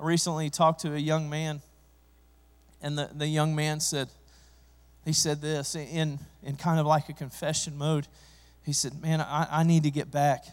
[0.00, 1.60] I recently talked to a young man,
[2.82, 4.08] and the, the young man said,
[5.10, 8.06] he said this in, in kind of like a confession mode.
[8.64, 10.44] He said, Man, I, I need to get back.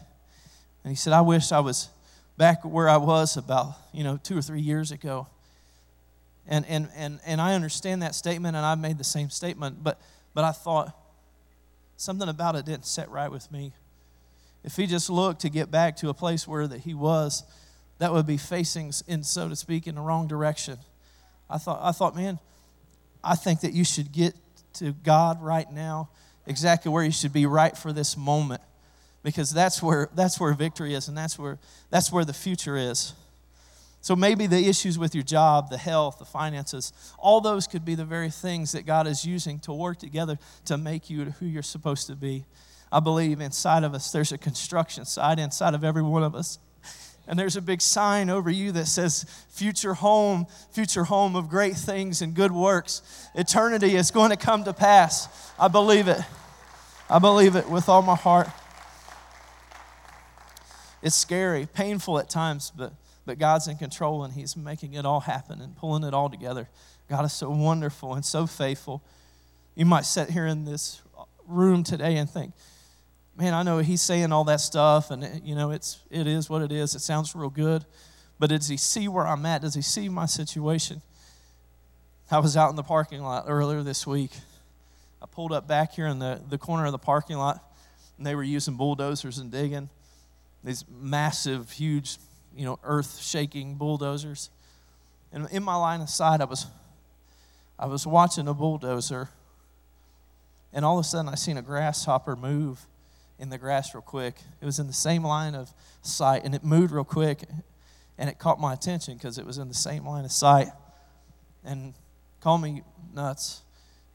[0.83, 1.89] And he said, I wish I was
[2.37, 5.27] back where I was about, you know, two or three years ago.
[6.47, 10.01] And, and, and, and I understand that statement, and I've made the same statement, but,
[10.33, 10.91] but I thought
[11.95, 13.73] something about it didn't set right with me.
[14.63, 17.43] If he just looked to get back to a place where that he was,
[17.99, 20.79] that would be facing, in so to speak, in the wrong direction.
[21.47, 22.39] I thought, I thought, man,
[23.23, 24.33] I think that you should get
[24.79, 26.09] to God right now,
[26.45, 28.61] exactly where you should be right for this moment,
[29.23, 31.59] because that's where that's where victory is, and that's where
[31.89, 33.13] that's where the future is.
[34.01, 37.95] So maybe the issues with your job, the health, the finances, all those could be
[37.95, 41.63] the very things that God is using to work together to make you who you're
[41.63, 42.45] supposed to be.
[42.89, 46.57] I believe inside of us, there's a construction side inside of every one of us.
[47.27, 51.75] And there's a big sign over you that says, Future home, future home of great
[51.75, 53.01] things and good works.
[53.35, 55.51] Eternity is going to come to pass.
[55.59, 56.21] I believe it.
[57.09, 58.49] I believe it with all my heart.
[61.01, 62.93] It's scary, painful at times, but
[63.27, 66.69] but God's in control and He's making it all happen and pulling it all together.
[67.09, 69.03] God is so wonderful and so faithful.
[69.75, 71.01] You might sit here in this
[71.45, 72.53] room today and think,
[73.37, 76.49] man, I know He's saying all that stuff and, eh, you know, it's, it is
[76.49, 76.95] what it is.
[76.95, 77.85] It sounds real good.
[78.39, 79.61] But does He see where I'm at?
[79.61, 81.01] Does He see my situation?
[82.29, 84.31] I was out in the parking lot earlier this week.
[85.21, 87.63] I pulled up back here in the, the corner of the parking lot,
[88.17, 89.89] and they were using bulldozers and digging
[90.63, 92.17] these massive, huge
[92.55, 94.49] you know, earth shaking bulldozers.
[95.31, 96.65] And in my line of sight, I was,
[97.79, 99.29] I was watching a bulldozer,
[100.73, 102.85] and all of a sudden I seen a grasshopper move
[103.39, 104.35] in the grass real quick.
[104.61, 105.71] It was in the same line of
[106.01, 107.43] sight, and it moved real quick,
[108.17, 110.67] and it caught my attention because it was in the same line of sight.
[111.63, 111.93] And
[112.41, 112.83] call me
[113.13, 113.61] nuts.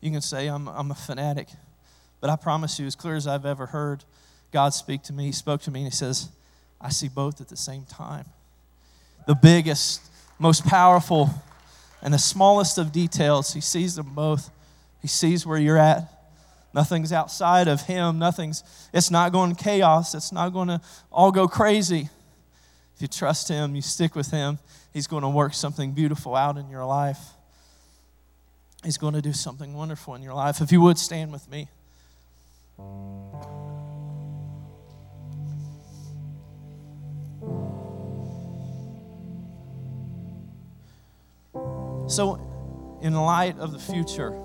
[0.01, 1.49] You can say I'm, I'm a fanatic,
[2.21, 4.05] but I promise you, as clear as I've ever heard
[4.53, 6.29] God speak to me, He spoke to me and He says,
[6.81, 8.27] I see both at the same time.
[9.27, 10.03] The biggest,
[10.39, 11.31] most powerful,
[12.03, 14.51] and the smallest of details, He sees them both.
[15.01, 16.22] He sees where you're at.
[16.75, 18.19] Nothing's outside of Him.
[18.19, 20.15] Nothing's, it's not going to chaos.
[20.15, 22.09] It's not going to all go crazy.
[22.97, 24.59] If you trust Him, you stick with Him,
[24.93, 27.21] He's going to work something beautiful out in your life.
[28.85, 30.61] He's going to do something wonderful in your life.
[30.61, 31.69] If you would stand with me.
[42.09, 44.39] So, in light of the future,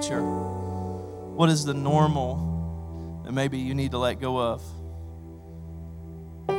[0.00, 4.62] future, what is the normal that maybe you need to let go of?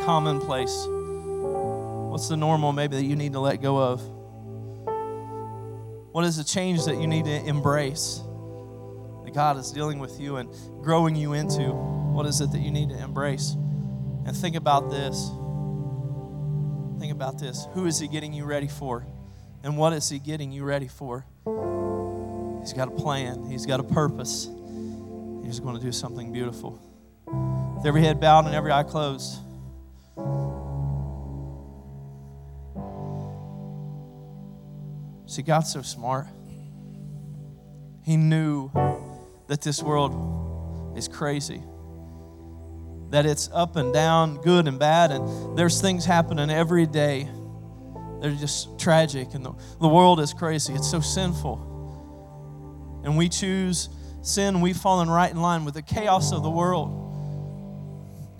[0.03, 0.85] Commonplace.
[0.87, 4.01] What's the normal maybe that you need to let go of?
[6.11, 8.21] What is the change that you need to embrace
[9.23, 10.49] that God is dealing with you and
[10.83, 11.71] growing you into?
[11.71, 13.55] What is it that you need to embrace?
[14.25, 15.29] And think about this.
[16.99, 17.67] Think about this.
[17.73, 19.07] Who is He getting you ready for?
[19.63, 21.25] And what is He getting you ready for?
[22.61, 24.45] He's got a plan, He's got a purpose.
[25.43, 26.79] He's going to do something beautiful.
[27.25, 29.39] With every head bowed and every eye closed.
[35.25, 36.27] See, God's so smart.
[38.03, 38.71] He knew
[39.47, 41.61] that this world is crazy
[43.11, 47.29] that it's up and down, good and bad, and there's things happening every day.
[48.21, 50.73] They're just tragic, and the, the world is crazy.
[50.73, 51.70] It's so sinful.
[53.03, 53.89] And we choose
[54.21, 56.97] sin, we've fallen right in line with the chaos of the world.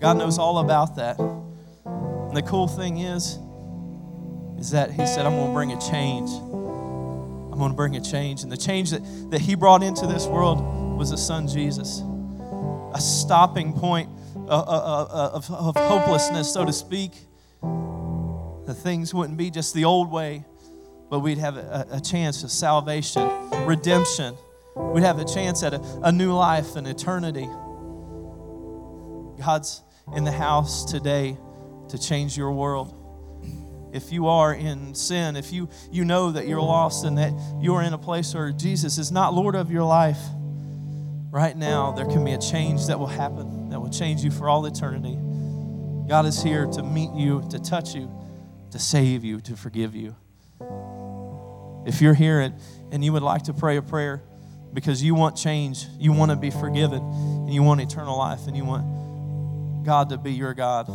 [0.00, 1.18] God knows all about that.
[1.18, 3.38] And the cool thing is,
[4.58, 6.30] is that He said, I'm going to bring a change.
[6.30, 8.42] I'm going to bring a change.
[8.42, 12.02] And the change that, that He brought into this world was the Son Jesus.
[12.94, 17.12] A stopping point of, of, of hopelessness, so to speak.
[17.60, 20.44] The things wouldn't be just the old way,
[21.10, 23.28] but we'd have a, a chance of salvation,
[23.66, 24.34] redemption.
[24.74, 27.48] We'd have a chance at a, a new life and eternity.
[29.38, 29.82] God's
[30.14, 31.36] in the house today
[31.88, 32.98] to change your world.
[33.92, 37.82] If you are in sin, if you, you know that you're lost and that you're
[37.82, 40.20] in a place where Jesus is not Lord of your life,
[41.30, 44.48] right now there can be a change that will happen that will change you for
[44.48, 45.18] all eternity.
[46.08, 48.10] God is here to meet you, to touch you,
[48.70, 50.16] to save you, to forgive you.
[51.86, 52.54] If you're here and,
[52.90, 54.22] and you would like to pray a prayer
[54.72, 58.56] because you want change, you want to be forgiven, and you want eternal life, and
[58.56, 60.88] you want God to be your God.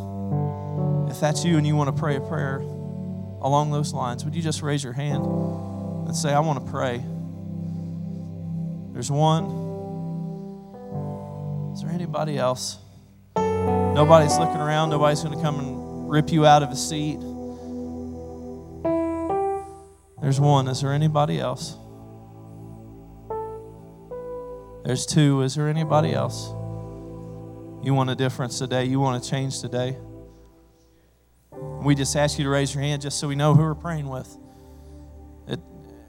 [1.12, 4.42] If that's you and you want to pray a prayer along those lines, would you
[4.42, 7.04] just raise your hand and say, I want to pray?
[8.94, 9.66] There's one.
[11.74, 12.80] Is there anybody else?
[13.36, 14.90] Nobody's looking around.
[14.90, 17.20] Nobody's going to come and rip you out of a seat.
[20.22, 20.68] There's one.
[20.68, 21.78] Is there anybody else?
[24.88, 25.42] There's two.
[25.42, 26.48] Is there anybody else?
[27.84, 28.86] You want a difference today?
[28.86, 29.98] You want to change today?
[31.84, 34.08] We just ask you to raise your hand just so we know who we're praying
[34.08, 34.34] with.
[35.46, 35.60] It,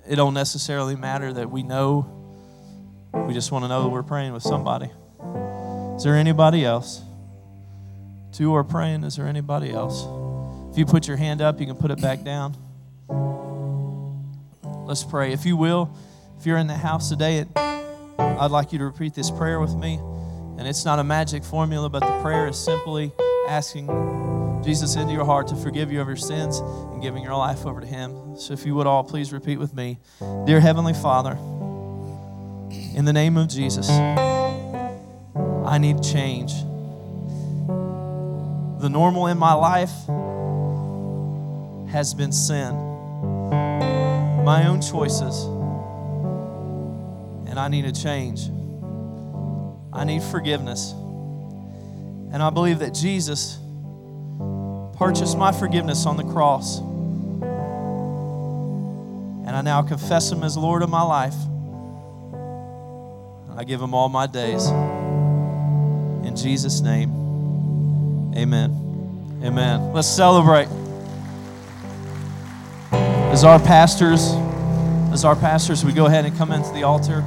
[0.09, 2.07] it don't necessarily matter that we know.
[3.27, 4.91] We just want to know that we're praying with somebody.
[5.97, 7.03] Is there anybody else?
[8.31, 9.03] Two are praying.
[9.03, 10.07] Is there anybody else?
[10.71, 12.57] If you put your hand up, you can put it back down.
[14.87, 15.33] Let's pray.
[15.33, 15.93] If you will,
[16.39, 17.45] if you're in the house today,
[18.39, 19.95] I'd like you to repeat this prayer with me.
[20.59, 23.13] And it's not a magic formula, but the prayer is simply
[23.49, 23.87] asking
[24.65, 27.81] Jesus into your heart to forgive you of your sins and giving your life over
[27.81, 28.37] to Him.
[28.37, 29.99] So if you would all please repeat with me
[30.47, 31.33] Dear Heavenly Father,
[32.95, 36.53] in the name of Jesus, I need change.
[38.81, 39.93] The normal in my life
[41.93, 42.89] has been sin
[44.49, 45.45] my own choices,
[47.49, 48.49] and I need a change.
[49.93, 50.93] I need forgiveness.
[50.93, 53.59] And I believe that Jesus
[54.99, 56.79] purchased my forgiveness on the cross.
[59.47, 61.35] And I now confess Him as Lord of my life.
[63.57, 64.69] I give Him all my days.
[64.69, 67.11] In Jesus' name,
[68.37, 69.41] amen.
[69.43, 69.93] Amen.
[69.93, 70.69] Let's celebrate
[73.39, 74.33] as our pastors,
[75.13, 77.25] as our pastors, we go ahead and come into the altar.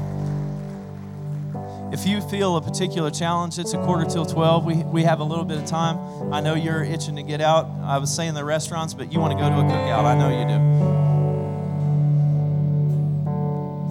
[1.91, 4.65] If you feel a particular challenge, it's a quarter till 12.
[4.65, 6.33] We, we have a little bit of time.
[6.33, 7.69] I know you're itching to get out.
[7.83, 10.05] I was saying the restaurants, but you want to go to a cookout.
[10.05, 11.11] I know you do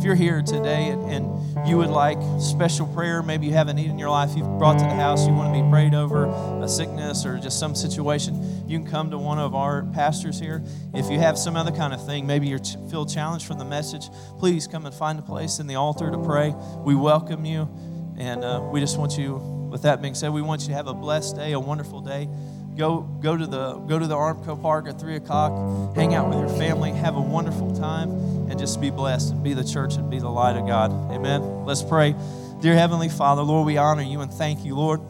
[0.01, 3.75] if you're here today and, and, you would like special prayer, maybe you have a
[3.75, 6.25] need in your life you've brought to the house, you want to be prayed over,
[6.63, 10.65] a sickness or just some situation, you can come to one of our pastors here.
[10.95, 12.59] If you have some other kind of thing, maybe you
[12.91, 16.17] feel challenged from the message, please come and find a place in the altar to
[16.17, 16.55] pray.
[16.79, 17.69] We welcome you,
[18.21, 19.37] and uh, we just want you,
[19.71, 22.29] with that being said, we want you to have a blessed day, a wonderful day
[22.81, 25.95] go go to the go to the Armco Park at three o'clock.
[25.95, 26.91] Hang out with your family.
[26.93, 28.11] Have a wonderful time,
[28.51, 30.91] and just be blessed and be the church and be the light of God.
[31.13, 31.65] Amen.
[31.65, 32.15] Let's pray.
[32.61, 35.01] Dear Heavenly Father, Lord, we honor you and thank you, Lord,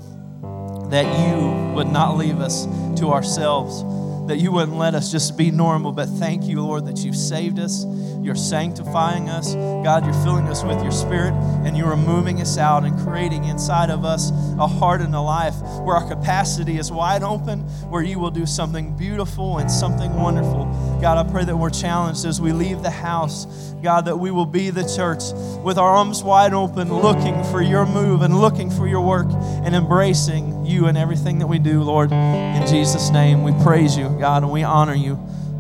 [0.91, 2.67] that you would not leave us
[2.99, 3.83] to ourselves,
[4.31, 7.59] that you wouldn't let us just be normal, but thank you, Lord, that you've saved
[7.59, 7.85] us
[8.23, 9.55] you're sanctifying us.
[9.55, 11.33] God, you're filling us with your spirit
[11.65, 15.21] and you are moving us out and creating inside of us a heart and a
[15.21, 20.15] life where our capacity is wide open, where you will do something beautiful and something
[20.15, 20.67] wonderful.
[21.01, 23.47] God, I pray that we're challenged as we leave the house.
[23.83, 25.23] God, that we will be the church
[25.65, 29.75] with our arms wide open, looking for your move and looking for your work and
[29.75, 32.13] embracing you in everything that we do, Lord.
[32.13, 35.15] In Jesus' name, we praise you, God, and we honor you.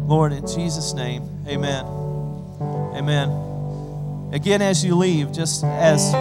[0.05, 1.87] Lord, in Jesus' name, amen.
[2.95, 3.31] Amen.
[4.35, 6.15] Again, as you leave, just as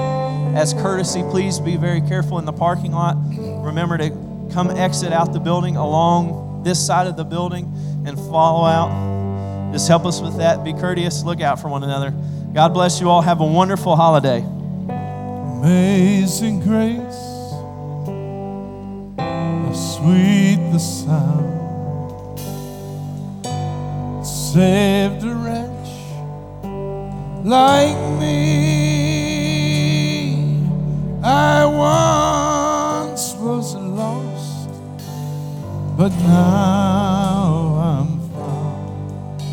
[0.55, 3.17] as courtesy, please be very careful in the parking lot.
[3.63, 4.09] Remember to
[4.53, 7.71] come exit out the building along this side of the building
[8.09, 9.71] and follow out.
[9.71, 10.63] Just help us with that.
[10.63, 11.23] Be courteous.
[11.23, 12.11] Look out for one another.
[12.53, 13.21] God bless you all.
[13.21, 14.43] Have a wonderful holiday.
[15.61, 17.21] Amazing grace,
[19.17, 21.45] how sweet the sound,
[24.25, 25.89] saved a wretch
[27.45, 28.89] like me.
[31.21, 34.69] I once was lost,
[35.97, 37.18] but now.